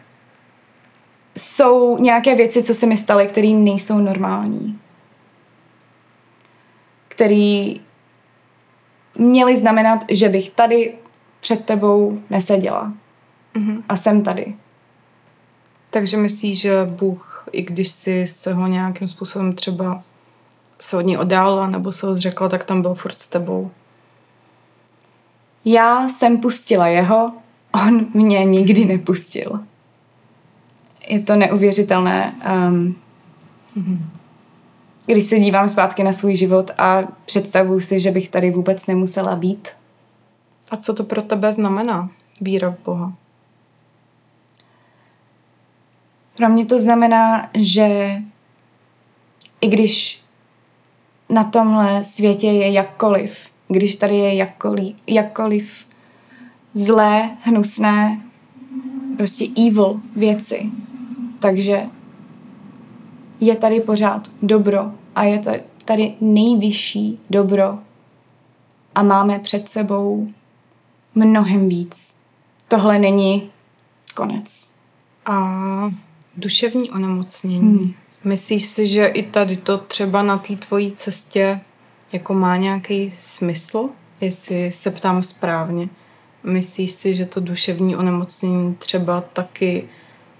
jsou 1.38 1.98
nějaké 1.98 2.35
věci, 2.35 2.62
co 2.62 2.74
se 2.74 2.87
mi 2.87 2.96
staly, 2.96 3.27
které 3.27 3.48
nejsou 3.48 3.98
normální. 3.98 4.79
Které 7.09 7.74
měly 9.18 9.57
znamenat, 9.57 10.05
že 10.11 10.29
bych 10.29 10.51
tady 10.51 10.94
před 11.40 11.64
tebou 11.64 12.22
neseděla. 12.31 12.92
Mm-hmm. 13.55 13.83
A 13.88 13.96
jsem 13.96 14.22
tady. 14.22 14.55
Takže 15.90 16.16
myslíš, 16.16 16.61
že 16.61 16.85
Bůh, 16.85 17.48
i 17.53 17.62
když 17.62 17.88
si 17.88 18.27
se 18.27 18.55
ho 18.55 18.66
nějakým 18.66 19.09
způsobem 19.09 19.53
třeba 19.53 20.03
se 20.81 20.96
od 20.96 21.01
ní 21.01 21.18
oddálila 21.18 21.66
nebo 21.66 21.92
se 21.92 22.07
ho 22.07 22.14
zřekla, 22.14 22.48
tak 22.48 22.64
tam 22.64 22.83
byl 22.83 22.94
furt 22.94 23.20
s 23.20 23.27
tebou? 23.27 23.70
Já 25.64 26.09
jsem 26.09 26.38
pustila 26.38 26.87
jeho, 26.87 27.33
on 27.87 28.07
mě 28.14 28.44
nikdy 28.44 28.85
nepustil. 28.85 29.61
Je 31.08 31.20
to 31.20 31.36
neuvěřitelné. 31.36 32.34
Um, 32.68 32.96
když 35.06 35.24
se 35.24 35.38
dívám 35.38 35.68
zpátky 35.68 36.04
na 36.04 36.12
svůj 36.12 36.36
život 36.36 36.70
a 36.78 37.02
představuju 37.24 37.80
si, 37.80 38.00
že 38.00 38.10
bych 38.10 38.28
tady 38.28 38.50
vůbec 38.50 38.86
nemusela 38.86 39.36
být. 39.36 39.68
A 40.70 40.76
co 40.76 40.94
to 40.94 41.04
pro 41.04 41.22
tebe 41.22 41.52
znamená, 41.52 42.10
víra 42.40 42.70
v 42.70 42.84
Boha? 42.84 43.12
Pro 46.36 46.48
mě 46.48 46.66
to 46.66 46.78
znamená, 46.78 47.50
že 47.54 48.16
i 49.60 49.68
když 49.68 50.22
na 51.28 51.44
tomhle 51.44 52.04
světě 52.04 52.46
je 52.46 52.72
jakkoliv, 52.72 53.38
když 53.68 53.96
tady 53.96 54.16
je 54.16 54.34
jakkoliv, 54.34 54.96
jakkoliv 55.06 55.86
zlé, 56.74 57.30
hnusné, 57.42 58.20
prostě 59.16 59.46
evil 59.66 60.00
věci, 60.16 60.70
takže 61.38 61.83
je 63.40 63.57
tady 63.57 63.81
pořád 63.81 64.31
dobro 64.42 64.92
a 65.14 65.24
je 65.24 65.62
tady 65.85 66.14
nejvyšší 66.20 67.20
dobro 67.31 67.79
a 68.94 69.03
máme 69.03 69.38
před 69.38 69.68
sebou 69.68 70.29
mnohem 71.14 71.68
víc. 71.68 72.20
Tohle 72.68 72.98
není 72.98 73.51
konec. 74.14 74.74
A 75.27 75.92
duševní 76.37 76.90
onemocnění. 76.90 77.59
Hmm. 77.59 77.94
Myslíš 78.24 78.64
si, 78.66 78.87
že 78.87 79.07
i 79.07 79.22
tady 79.22 79.57
to 79.57 79.79
třeba 79.79 80.22
na 80.22 80.38
té 80.38 80.57
tvojí 80.57 80.92
cestě 80.96 81.61
jako 82.12 82.35
má 82.35 82.57
nějaký 82.57 83.14
smysl, 83.20 83.88
jestli 84.20 84.72
se 84.72 84.90
ptám 84.90 85.22
správně. 85.22 85.88
Myslíš 86.44 86.92
si, 86.92 87.14
že 87.14 87.27
to 87.27 87.40
duševní 87.40 87.96
onemocnění 87.96 88.74
třeba 88.74 89.20
taky 89.20 89.88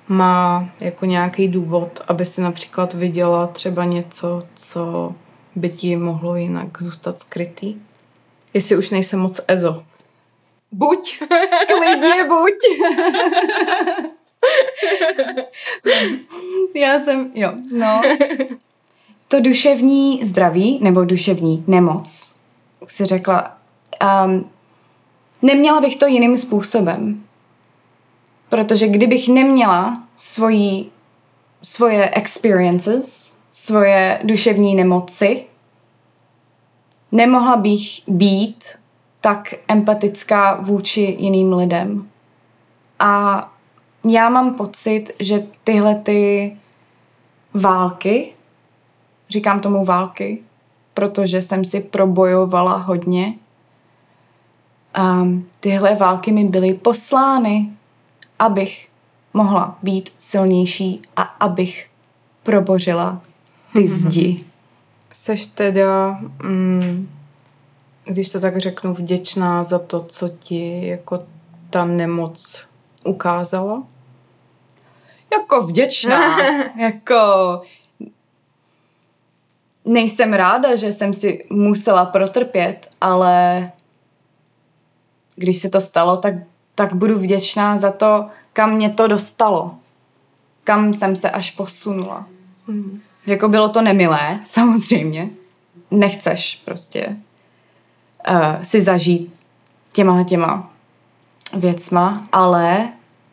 má 0.09 0.68
jako 0.81 1.05
nějaký 1.05 1.49
důvod, 1.49 2.01
aby 2.09 2.27
si 2.27 2.40
například 2.40 2.94
viděla 2.94 3.47
třeba 3.47 3.85
něco, 3.85 4.42
co 4.55 5.14
by 5.57 5.68
ti 5.68 5.97
mohlo 5.97 6.37
jinak 6.37 6.83
zůstat 6.83 7.21
skrytý? 7.21 7.77
Jestli 8.55 8.77
už 8.77 8.90
nejsem 8.90 9.21
moc 9.21 9.40
ezo. 9.49 9.85
Buď, 10.73 11.18
klidně 11.68 12.25
buď. 12.29 12.55
Já 16.75 17.01
jsem, 17.01 17.31
jo, 17.35 17.53
no. 17.77 18.01
To 19.29 19.40
duševní 19.40 20.25
zdraví 20.25 20.79
nebo 20.83 21.05
duševní 21.05 21.64
nemoc, 21.66 22.33
si 22.87 23.05
řekla, 23.05 23.59
um, 24.25 24.51
neměla 25.42 25.81
bych 25.81 25.97
to 25.97 26.07
jiným 26.07 26.38
způsobem. 26.38 27.25
Protože 28.49 28.89
kdybych 28.89 29.29
neměla 29.29 30.03
svoji, 30.17 30.91
svoje 31.63 32.11
experiences, 32.11 33.35
svoje 33.53 34.21
duševní 34.25 34.75
nemoci, 34.75 35.45
nemohla 37.13 37.57
bych 37.57 38.01
být 38.09 38.65
tak 39.21 39.55
empatická 39.69 40.55
vůči 40.55 41.17
jiným 41.19 41.53
lidem. 41.53 42.09
A 42.99 43.45
já 44.05 44.29
mám 44.29 44.55
pocit, 44.55 45.11
že 45.21 45.47
tyhle 45.65 45.95
ty 45.95 46.57
války, 47.55 48.33
říkám 49.29 49.61
tomu 49.61 49.85
války, 49.85 50.43
protože 50.95 51.43
jsem 51.43 51.65
si 51.65 51.81
probojovala 51.81 52.77
hodně, 52.77 53.35
a 54.95 55.27
tyhle 55.61 55.95
války 55.95 56.33
mi 56.33 56.45
byly 56.45 56.75
poslány, 56.75 57.71
abych 58.38 58.88
mohla 59.35 59.79
být 59.83 60.11
silnější 60.18 61.03
a 61.16 61.22
abych 61.22 61.87
probořila 62.42 63.20
ty 63.72 63.88
zdi. 63.88 64.44
Seš 65.12 65.46
teda, 65.46 66.18
mm, 66.42 67.09
když 68.05 68.31
to 68.31 68.40
tak 68.40 68.57
řeknu, 68.57 68.94
vděčná 68.94 69.64
za 69.64 69.79
to, 69.79 70.05
co 70.05 70.29
ti 70.29 70.87
jako 70.87 71.24
ta 71.70 71.85
nemoc 71.85 72.66
ukázala? 73.05 73.83
Jako 75.33 75.62
vděčná. 75.62 76.42
jako 76.79 77.16
nejsem 79.85 80.33
ráda, 80.33 80.77
že 80.77 80.92
jsem 80.92 81.14
si 81.14 81.46
musela 81.51 82.07
protrpět, 82.07 82.90
ale 83.01 83.72
když 85.37 85.59
se 85.59 85.70
to 85.70 85.81
stalo, 85.81 86.16
tak, 86.16 86.35
tak 86.79 86.95
budu 86.95 87.19
vděčná 87.19 87.77
za 87.77 87.93
to, 87.93 88.27
kam 88.53 88.73
mě 88.73 88.91
to 88.91 89.07
dostalo. 89.07 89.75
Kam 90.64 90.95
jsem 90.95 91.17
se 91.17 91.31
až 91.31 91.51
posunula. 91.51 92.27
Mm. 92.67 93.01
Jako 93.27 93.49
bylo 93.49 93.69
to 93.69 93.83
nemilé, 93.83 94.41
samozřejmě. 94.47 95.31
Nechceš 95.91 96.62
prostě 96.64 97.17
uh, 98.31 98.62
si 98.62 98.81
zažít 98.81 99.35
těma 99.93 100.25
těma 100.25 100.71
věcma, 101.57 102.29
ale, 102.33 102.88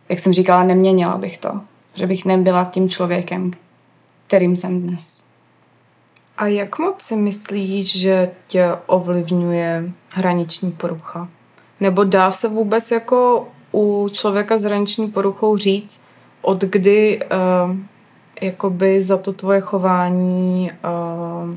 jak 0.10 0.20
jsem 0.20 0.34
říkala, 0.34 0.64
neměnila 0.64 1.18
bych 1.18 1.38
to. 1.38 1.62
Že 1.94 2.08
bych 2.08 2.26
nebyla 2.26 2.66
tím 2.66 2.90
člověkem, 2.90 3.52
kterým 4.28 4.56
jsem 4.56 4.82
dnes. 4.82 5.24
A 6.38 6.48
jak 6.48 6.80
moc 6.80 7.02
si 7.02 7.16
myslíš, 7.16 8.00
že 8.00 8.32
tě 8.48 8.72
ovlivňuje 8.86 9.92
hraniční 10.14 10.72
porucha? 10.72 11.30
Nebo 11.80 12.04
dá 12.04 12.32
se 12.32 12.48
vůbec 12.48 12.92
jako 12.92 13.48
u 13.74 14.10
člověka 14.12 14.58
s 14.58 14.64
hraniční 14.64 15.12
poruchou 15.12 15.58
říct, 15.58 16.02
od 16.42 16.62
kdy 16.62 17.20
uh, 17.20 17.78
jakoby 18.42 19.02
za 19.02 19.18
to 19.18 19.34
tvoje 19.34 19.62
chování, 19.62 20.72
uh, 20.72 21.56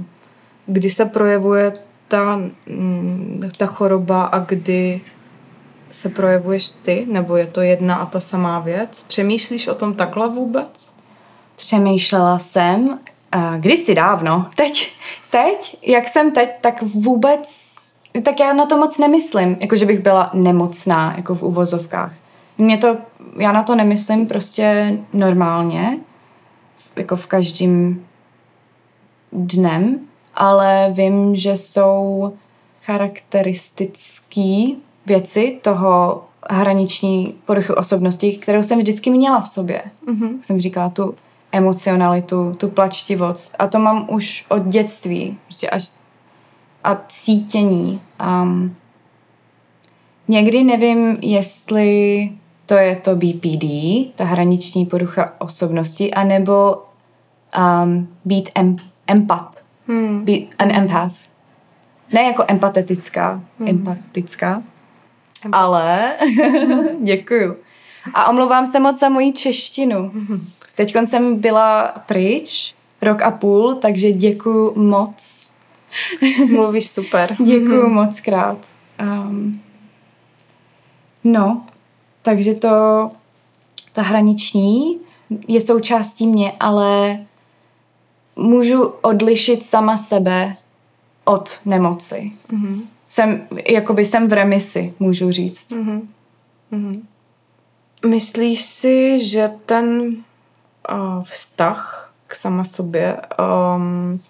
kdy 0.67 0.91
se 0.91 1.05
projevuje 1.05 1.73
ta, 2.09 2.37
mm, 2.67 3.51
ta 3.57 3.67
choroba 3.67 4.25
a 4.25 4.39
kdy 4.39 5.01
se 5.91 6.09
projevuješ 6.09 6.71
ty, 6.71 7.07
nebo 7.11 7.37
je 7.37 7.47
to 7.47 7.61
jedna 7.61 7.95
a 7.95 8.07
ta 8.07 8.21
samá 8.21 8.59
věc? 8.59 9.05
Přemýšlíš 9.09 9.69
o 9.69 9.75
tom 9.75 9.95
takhle 9.95 10.29
vůbec? 10.29 10.91
Přemýšlela 11.57 12.39
jsem 12.39 12.89
uh, 12.89 13.57
kdysi 13.59 13.95
dávno. 13.95 14.47
Teď, 14.57 14.93
teď, 15.31 15.79
jak 15.83 16.09
jsem 16.09 16.31
teď, 16.31 16.51
tak 16.61 16.83
vůbec, 16.83 17.68
tak 18.23 18.41
já 18.41 18.53
na 18.53 18.67
to 18.67 18.77
moc 18.77 18.99
nemyslím, 18.99 19.57
jako 19.61 19.77
že 19.77 19.87
bych 19.87 19.99
byla 19.99 20.31
nemocná, 20.35 21.15
jako 21.17 21.35
v 21.35 21.43
uvozovkách. 21.43 22.13
Mě 22.59 22.79
to, 22.79 22.97
já 23.37 23.53
na 23.53 23.63
to 23.63 23.75
nemyslím 23.75 24.27
prostě 24.27 24.99
normálně, 25.13 25.99
jako 26.97 27.17
v 27.17 27.27
každým 27.27 28.07
dnem, 29.33 29.99
ale 30.35 30.89
vím, 30.93 31.37
že 31.37 31.57
jsou 31.57 32.33
charakteristické 32.85 34.67
věci 35.07 35.59
toho 35.63 36.23
hraniční 36.51 37.35
poruchy 37.47 37.75
osobnosti, 37.75 38.37
kterou 38.37 38.63
jsem 38.63 38.79
vždycky 38.79 39.11
měla 39.11 39.41
v 39.41 39.49
sobě. 39.49 39.83
Mm-hmm. 40.07 40.41
Jsem 40.43 40.61
říkala 40.61 40.89
tu 40.89 41.15
emocionalitu, 41.53 42.55
tu 42.55 42.69
plačtivost. 42.69 43.55
A 43.59 43.67
to 43.67 43.79
mám 43.79 44.07
už 44.11 44.47
od 44.49 44.63
dětství. 44.65 45.39
Prostě 45.45 45.71
až 45.71 45.93
a 46.89 47.05
cítění. 47.09 48.01
Um, 48.43 48.77
někdy 50.29 50.65
nevím, 50.65 51.17
jestli 51.21 52.33
to 52.67 52.75
je 52.75 52.97
to 52.97 53.17
BPD, 53.17 53.65
ta 54.15 54.25
hraniční 54.25 54.87
porucha 54.87 55.33
osobnosti, 55.39 56.15
anebo 56.15 56.83
um, 57.85 58.09
být 58.25 58.51
em, 58.55 58.77
empat. 59.07 59.63
Hmm. 59.87 60.25
Být 60.25 60.55
an 60.59 60.71
empath. 60.71 61.15
Ne 62.13 62.23
jako 62.23 62.45
empatetická, 62.49 63.43
hmm. 63.59 63.69
empatická, 63.69 64.63
ale 65.53 66.15
děkuju. 67.03 67.57
A 68.15 68.29
omlouvám 68.29 68.67
se 68.67 68.81
moc 68.81 69.01
za 69.01 69.09
moji 69.09 69.33
češtinu. 69.33 70.13
Teď 70.75 70.97
jsem 71.05 71.41
byla 71.41 71.95
pryč 72.07 72.75
rok 73.03 73.23
a 73.23 73.31
půl, 73.31 73.75
takže 73.75 74.13
děkuju 74.13 74.79
moc. 74.79 75.38
Mluvíš 76.51 76.91
super. 76.91 77.37
děkuju 77.39 77.89
moc 77.89 78.21
krát. 78.21 78.59
Um, 79.01 79.61
no, 81.25 81.67
takže 82.23 82.55
to, 82.55 83.11
ta 83.93 84.03
hraniční 84.03 84.99
je 85.49 85.61
součástí 85.61 86.27
mě, 86.27 86.53
ale 86.61 87.19
můžu 88.37 88.83
odlišit 88.83 89.65
sama 89.65 89.97
sebe 89.97 90.57
od 91.25 91.61
nemoci. 91.65 92.33
Mm-hmm. 92.53 92.83
Jsem, 93.09 93.47
jakoby 93.69 94.07
jsem 94.07 94.29
v 94.29 94.33
remisi, 94.33 94.95
můžu 94.99 95.33
říct. 95.33 95.71
Mm-hmm. 95.71 96.01
Mm-hmm. 96.73 97.03
Myslíš 98.07 98.63
si, 98.63 99.27
že 99.27 99.51
ten 99.67 100.17
uh, 100.91 101.25
vztah 101.25 102.13
k 102.27 102.35
sama 102.35 102.65
sobě 102.65 103.21
um, 103.77 104.21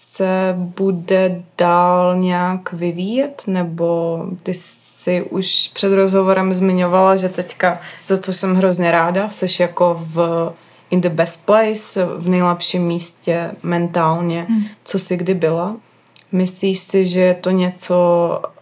se 0.00 0.54
bude 0.56 1.42
dál 1.58 2.16
nějak 2.16 2.72
vyvíjet, 2.72 3.42
nebo 3.46 4.18
ty 4.42 4.54
jsi 4.54 5.22
už 5.22 5.70
před 5.74 5.94
rozhovorem 5.94 6.54
zmiňovala, 6.54 7.16
že 7.16 7.28
teďka, 7.28 7.80
za 8.08 8.18
co 8.18 8.32
jsem 8.32 8.56
hrozně 8.56 8.90
ráda, 8.90 9.30
jsi 9.30 9.62
jako 9.62 10.06
v 10.14 10.52
in 10.90 11.00
the 11.00 11.08
best 11.08 11.46
place, 11.46 12.04
v 12.04 12.28
nejlepším 12.28 12.82
místě 12.82 13.50
mentálně, 13.62 14.46
hmm. 14.48 14.64
co 14.84 14.98
jsi 14.98 15.16
kdy 15.16 15.34
byla. 15.34 15.76
Myslíš 16.32 16.80
si, 16.80 17.06
že 17.06 17.20
je 17.20 17.34
to 17.34 17.50
něco, 17.50 17.98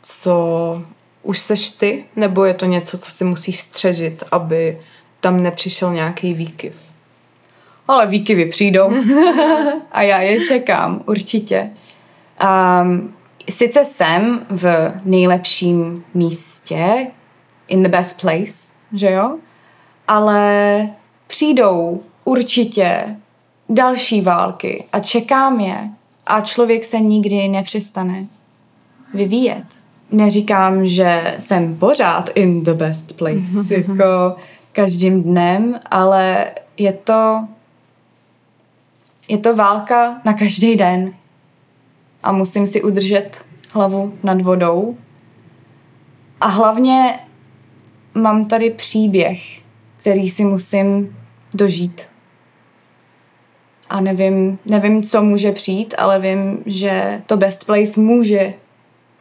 co 0.02 0.82
už 1.22 1.38
seš 1.38 1.70
ty, 1.70 2.04
nebo 2.16 2.44
je 2.44 2.54
to 2.54 2.66
něco, 2.66 2.98
co 2.98 3.10
si 3.10 3.24
musíš 3.24 3.60
střežit, 3.60 4.24
aby 4.30 4.80
tam 5.20 5.42
nepřišel 5.42 5.92
nějaký 5.92 6.34
výkyv? 6.34 6.87
Ale 7.88 8.06
výkyvy 8.06 8.46
přijdou 8.46 8.90
a 9.92 10.02
já 10.02 10.20
je 10.20 10.44
čekám, 10.44 11.02
určitě. 11.06 11.70
Um, 12.82 13.14
sice 13.50 13.84
jsem 13.84 14.46
v 14.50 14.92
nejlepším 15.04 16.04
místě, 16.14 17.06
in 17.68 17.82
the 17.82 17.88
best 17.88 18.20
place, 18.20 18.72
že 18.92 19.10
jo? 19.10 19.38
Ale 20.08 20.88
přijdou 21.26 22.02
určitě 22.24 23.16
další 23.68 24.20
války 24.20 24.84
a 24.92 25.00
čekám 25.00 25.60
je 25.60 25.88
a 26.26 26.40
člověk 26.40 26.84
se 26.84 27.00
nikdy 27.00 27.48
nepřestane 27.48 28.26
vyvíjet. 29.14 29.64
Neříkám, 30.12 30.86
že 30.86 31.36
jsem 31.38 31.76
pořád 31.76 32.30
in 32.34 32.64
the 32.64 32.74
best 32.74 33.12
place, 33.16 33.74
jako 33.74 34.36
každým 34.72 35.22
dnem, 35.22 35.80
ale 35.90 36.50
je 36.76 36.92
to 36.92 37.44
je 39.28 39.38
to 39.38 39.56
válka 39.56 40.20
na 40.24 40.32
každý 40.32 40.76
den. 40.76 41.14
a 42.22 42.32
musím 42.32 42.66
si 42.66 42.82
udržet 42.82 43.44
hlavu 43.72 44.14
nad 44.22 44.40
vodou. 44.42 44.96
A 46.40 46.46
hlavně 46.46 47.18
mám 48.14 48.44
tady 48.44 48.70
příběh, 48.70 49.40
který 49.96 50.30
si 50.30 50.44
musím 50.44 51.16
dožít. 51.54 52.02
A 53.90 54.00
nevím, 54.00 54.58
nevím, 54.66 55.02
co 55.02 55.22
může 55.22 55.52
přijít, 55.52 55.94
ale 55.98 56.18
vím, 56.20 56.62
že 56.66 57.22
to 57.26 57.36
best 57.36 57.64
place 57.64 58.00
může 58.00 58.54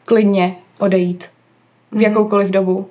klidně 0.06 0.56
odejít 0.80 1.24
v 1.92 1.96
Mhm. 1.96 2.02
jakoukoliv 2.02 2.50
dobu. 2.50 2.90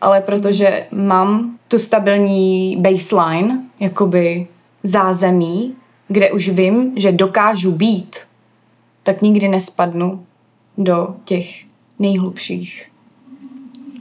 Ale 0.00 0.20
protože 0.20 0.86
mám 0.90 1.58
tu 1.68 1.78
stabilní 1.78 2.76
baseline, 2.76 3.62
jakoby 3.80 4.46
zázemí, 4.82 5.74
kde 6.08 6.32
už 6.32 6.48
vím, 6.48 6.92
že 6.96 7.12
dokážu 7.12 7.72
být, 7.72 8.16
tak 9.02 9.22
nikdy 9.22 9.48
nespadnu 9.48 10.26
do 10.78 11.16
těch 11.24 11.46
nejhlubších 11.98 12.90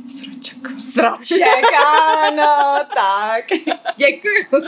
Sraček. 0.09 0.57
sraček. 0.79 1.65
Ano, 2.23 2.79
tak. 2.95 3.45
Děkuju. 3.97 4.63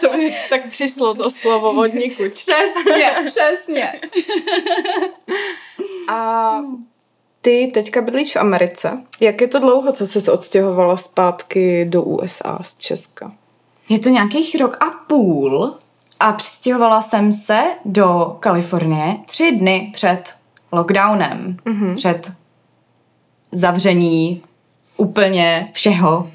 To 0.00 0.16
mi 0.16 0.36
tak 0.50 0.70
přišlo 0.70 1.14
to 1.14 1.30
slovo 1.30 1.70
od 1.70 1.94
někud. 1.94 2.32
Přesně, 2.32 3.10
přesně. 3.28 4.00
A 6.08 6.58
ty 7.40 7.70
teďka 7.74 8.00
bydlíš 8.00 8.32
v 8.32 8.36
Americe. 8.36 9.02
Jak 9.20 9.40
je 9.40 9.48
to 9.48 9.58
dlouho, 9.58 9.92
co 9.92 10.06
jsi 10.06 10.20
se 10.20 10.32
odstěhovala 10.32 10.96
zpátky 10.96 11.84
do 11.84 12.02
USA 12.02 12.58
z 12.62 12.78
Česka? 12.78 13.32
Je 13.88 13.98
to 13.98 14.08
nějakých 14.08 14.60
rok 14.60 14.76
a 14.80 14.90
půl 14.90 15.74
a 16.20 16.32
přistěhovala 16.32 17.02
jsem 17.02 17.32
se 17.32 17.62
do 17.84 18.36
Kalifornie 18.40 19.16
tři 19.26 19.52
dny 19.52 19.90
před 19.94 20.34
lockdownem, 20.72 21.56
Mhm. 21.64 21.94
před 21.96 22.32
zavření 23.52 24.42
úplně 24.96 25.68
všeho 25.72 26.30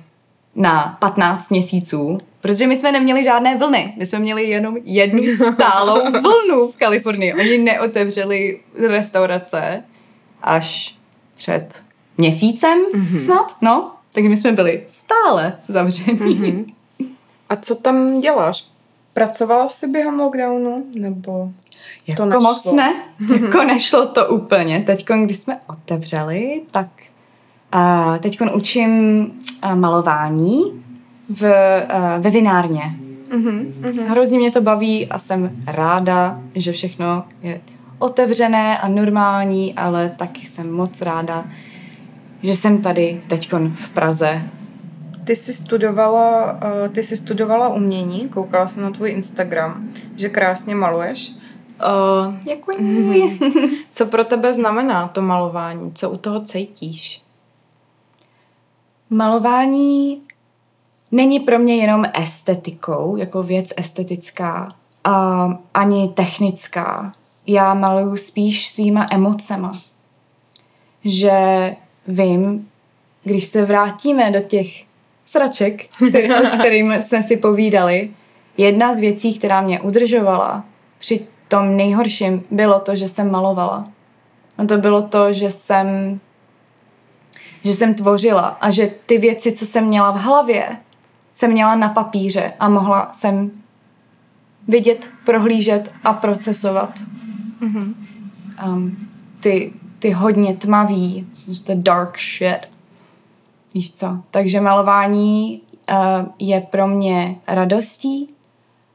na 0.56 0.98
15 1.00 1.50
měsíců, 1.50 2.18
protože 2.42 2.68
my 2.68 2.78
jsme 2.78 2.92
neměli 2.92 3.24
žádné 3.24 3.58
vlny. 3.58 3.94
My 3.98 4.06
jsme 4.06 4.20
měli 4.20 4.44
jenom 4.50 4.78
jednu 4.84 5.24
stálou 5.54 6.12
vlnu 6.12 6.68
v 6.72 6.76
Kalifornii. 6.78 7.34
Oni 7.34 7.58
neotevřeli 7.58 8.60
restaurace 8.88 9.84
až 10.42 10.96
před 11.38 11.82
měsícem 12.18 12.80
Mhm. 12.94 13.20
snad, 13.20 13.56
no. 13.62 13.92
Takže 14.14 14.30
my 14.30 14.38
jsme 14.38 14.52
byli 14.52 14.84
stále 14.90 15.58
zavření. 15.68 16.36
Mhm. 16.36 16.66
A 17.50 17.56
co 17.56 17.76
tam 17.76 18.22
děláš? 18.22 18.66
Pracovala 19.14 19.70
jsi 19.70 19.88
během 19.88 20.20
lockdownu? 20.20 20.86
Nebo 20.96 21.50
Jako 22.08 22.26
nešlo? 22.26 22.42
moc 22.42 22.74
ne. 22.74 22.96
Jako 23.42 23.64
nešlo 23.64 24.08
to 24.08 24.28
úplně. 24.28 24.84
Teď, 24.86 25.06
když 25.26 25.38
jsme 25.38 25.60
otevřeli, 25.68 26.62
tak 26.72 26.88
uh, 27.76 28.18
teď 28.18 28.40
učím 28.54 29.22
uh, 29.66 29.76
malování 29.76 30.64
v, 31.30 31.42
uh, 31.44 32.24
ve 32.24 32.30
vinárně. 32.30 32.84
Mhm. 33.36 33.74
Mhm. 33.80 34.08
Hrozně 34.08 34.40
mě 34.40 34.52
to 34.52 34.62
baví 34.62 35.08
a 35.08 35.20
jsem 35.20 35.52
ráda, 35.68 36.40
že 36.56 36.72
všechno 36.72 37.24
je 37.42 37.62
otevřené 38.00 38.78
a 38.78 38.88
normální, 38.88 39.74
ale 39.74 40.12
taky 40.18 40.48
jsem 40.48 40.72
moc 40.72 41.02
ráda, 41.02 41.46
že 42.44 42.54
jsem 42.54 42.82
tady 42.82 43.22
teď 43.28 43.52
v 43.54 43.90
Praze. 43.94 44.42
Ty 45.24 45.36
jsi 45.36 45.54
studovala, 45.54 46.60
eh, 46.86 46.90
ty 46.90 47.04
jsi 47.04 47.18
studovala 47.18 47.70
umění, 47.70 48.30
koukala 48.30 48.68
jsem 48.68 48.84
na 48.84 48.92
tvůj 48.92 49.10
Instagram, 49.12 49.90
že 50.16 50.30
krásně 50.30 50.76
maluješ. 50.76 51.32
Eh, 51.82 52.40
Děkuji. 52.44 53.40
Co 53.92 54.06
pro 54.06 54.24
tebe 54.24 54.54
znamená 54.54 55.08
to 55.08 55.22
malování? 55.22 55.92
Co 55.94 56.10
u 56.10 56.18
toho 56.18 56.42
cítíš? 56.42 57.22
Malování 59.10 60.22
není 61.12 61.40
pro 61.40 61.60
mě 61.60 61.76
jenom 61.76 62.06
estetikou, 62.14 63.16
jako 63.16 63.44
věc 63.44 63.74
estetická, 63.78 64.76
a 65.04 65.48
ani 65.74 66.10
technická. 66.10 67.14
Já 67.48 67.74
maluju 67.74 68.18
spíš 68.18 68.68
svýma 68.68 69.08
emocema. 69.12 69.82
Že 71.06 71.32
vím, 72.08 72.70
když 73.24 73.46
se 73.46 73.66
vrátíme 73.66 74.32
do 74.32 74.40
těch 74.40 74.91
sraček, 75.32 75.86
který, 76.10 76.34
o 76.34 76.58
kterým 76.60 76.94
jsme 76.94 77.24
si 77.24 77.38
povídali, 77.38 78.10
jedna 78.58 78.96
z 78.96 79.00
věcí, 79.00 79.38
která 79.38 79.62
mě 79.62 79.80
udržovala 79.80 80.64
při 81.00 81.20
tom 81.48 81.78
nejhorším, 81.78 82.44
bylo 82.52 82.80
to, 82.80 82.96
že 82.96 83.08
jsem 83.08 83.32
malovala. 83.32 83.88
A 84.58 84.66
to 84.66 84.78
bylo 84.78 85.02
to, 85.02 85.34
že 85.34 85.52
jsem 85.52 86.20
že 87.64 87.74
jsem 87.74 87.94
tvořila 87.94 88.48
a 88.62 88.72
že 88.72 88.92
ty 89.06 89.18
věci, 89.18 89.52
co 89.52 89.66
jsem 89.66 89.86
měla 89.86 90.12
v 90.12 90.22
hlavě, 90.22 90.78
jsem 91.34 91.52
měla 91.52 91.76
na 91.76 91.90
papíře 91.90 92.54
a 92.60 92.70
mohla 92.70 93.10
jsem 93.14 93.52
vidět, 94.68 95.10
prohlížet 95.26 95.92
a 96.04 96.14
procesovat. 96.14 97.00
Mhm. 97.60 97.96
Um, 98.66 98.98
ty, 99.40 99.74
ty 100.00 100.12
hodně 100.12 100.56
tmavý, 100.58 101.28
just 101.48 101.68
the 101.68 101.76
dark 101.76 102.18
shit. 102.20 102.70
Víš 103.74 103.94
co? 103.94 104.18
Takže 104.32 104.62
malování 104.62 105.62
uh, 105.92 106.26
je 106.40 106.62
pro 106.62 106.88
mě 106.88 107.36
radostí, 107.48 108.30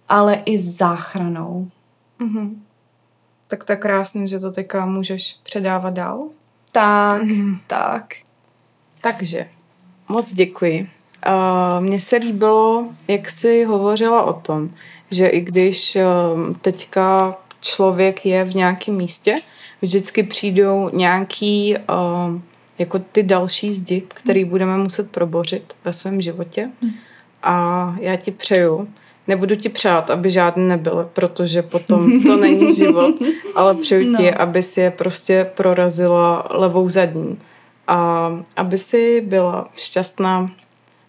ale 0.09 0.35
i 0.35 0.59
záchranou. 0.59 1.69
Mhm. 2.19 2.63
Tak 3.49 3.65
to 3.65 3.73
je 3.73 3.77
krásný, 3.77 4.29
že 4.29 4.39
to 4.41 4.51
teďka 4.51 4.87
můžeš 4.87 5.37
předávat 5.43 5.95
dál. 5.95 6.29
Tak, 6.73 7.23
tak. 7.67 8.15
Takže, 9.01 9.49
moc 10.09 10.33
děkuji. 10.33 10.89
Uh, 11.29 11.85
Mně 11.85 11.99
se 11.99 12.17
líbilo, 12.17 12.89
jak 13.09 13.31
jsi 13.31 13.65
hovořila 13.65 14.23
o 14.23 14.33
tom, 14.33 14.71
že 15.11 15.27
i 15.27 15.41
když 15.41 15.99
um, 16.35 16.55
teďka 16.55 17.37
člověk 17.61 18.27
je 18.27 18.45
v 18.45 18.55
nějakém 18.55 18.95
místě, 18.95 19.37
vždycky 19.83 20.23
přijdou 20.23 20.91
nějaký 20.93 21.77
um, 21.77 22.43
jako 22.79 22.99
ty 22.99 23.23
další 23.23 23.75
zdi, 23.75 24.03
který 24.09 24.45
budeme 24.45 24.77
muset 24.77 25.11
probořit 25.11 25.75
ve 25.85 25.93
svém 25.93 26.21
životě. 26.21 26.71
A 27.43 27.97
já 28.01 28.17
ti 28.17 28.31
přeju, 28.31 28.89
nebudu 29.29 29.57
ti 29.57 29.69
přát, 29.69 30.11
aby 30.11 30.31
žádný 30.31 30.69
nebyl, 30.69 31.11
protože 31.13 31.63
potom 31.63 32.23
to 32.23 32.37
není 32.37 32.75
život, 32.77 33.15
ale 33.55 33.75
přeju 33.75 34.17
ti, 34.17 34.31
No. 34.31 34.41
aby 34.41 34.63
si 34.63 34.81
je 34.81 34.91
prostě 34.91 35.51
prorazila 35.57 36.47
levou 36.51 36.89
zadní 36.91 37.39
a 37.89 38.31
aby 38.57 38.79
si 38.79 39.21
byla 39.27 39.69
šťastná 39.77 40.51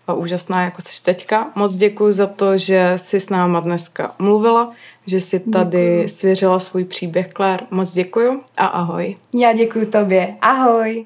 a 0.07 0.13
úžasná, 0.13 0.63
jako 0.63 0.81
jsi 0.81 1.03
teďka. 1.03 1.51
Moc 1.55 1.75
děkuji 1.75 2.11
za 2.13 2.27
to, 2.27 2.57
že 2.57 2.93
jsi 2.95 3.19
s 3.19 3.29
náma 3.29 3.59
dneska 3.59 4.15
mluvila, 4.19 4.71
že 5.05 5.19
jsi 5.19 5.39
tady 5.39 5.91
Děkuju. 5.95 6.07
svěřila 6.09 6.59
svůj 6.59 6.83
příběh, 6.85 7.27
Claire. 7.35 7.63
Moc 7.71 7.91
děkuji 7.91 8.41
a 8.57 8.65
ahoj. 8.65 9.15
Já 9.35 9.53
děkuji 9.53 9.85
tobě. 9.85 10.35
Ahoj. 10.41 11.05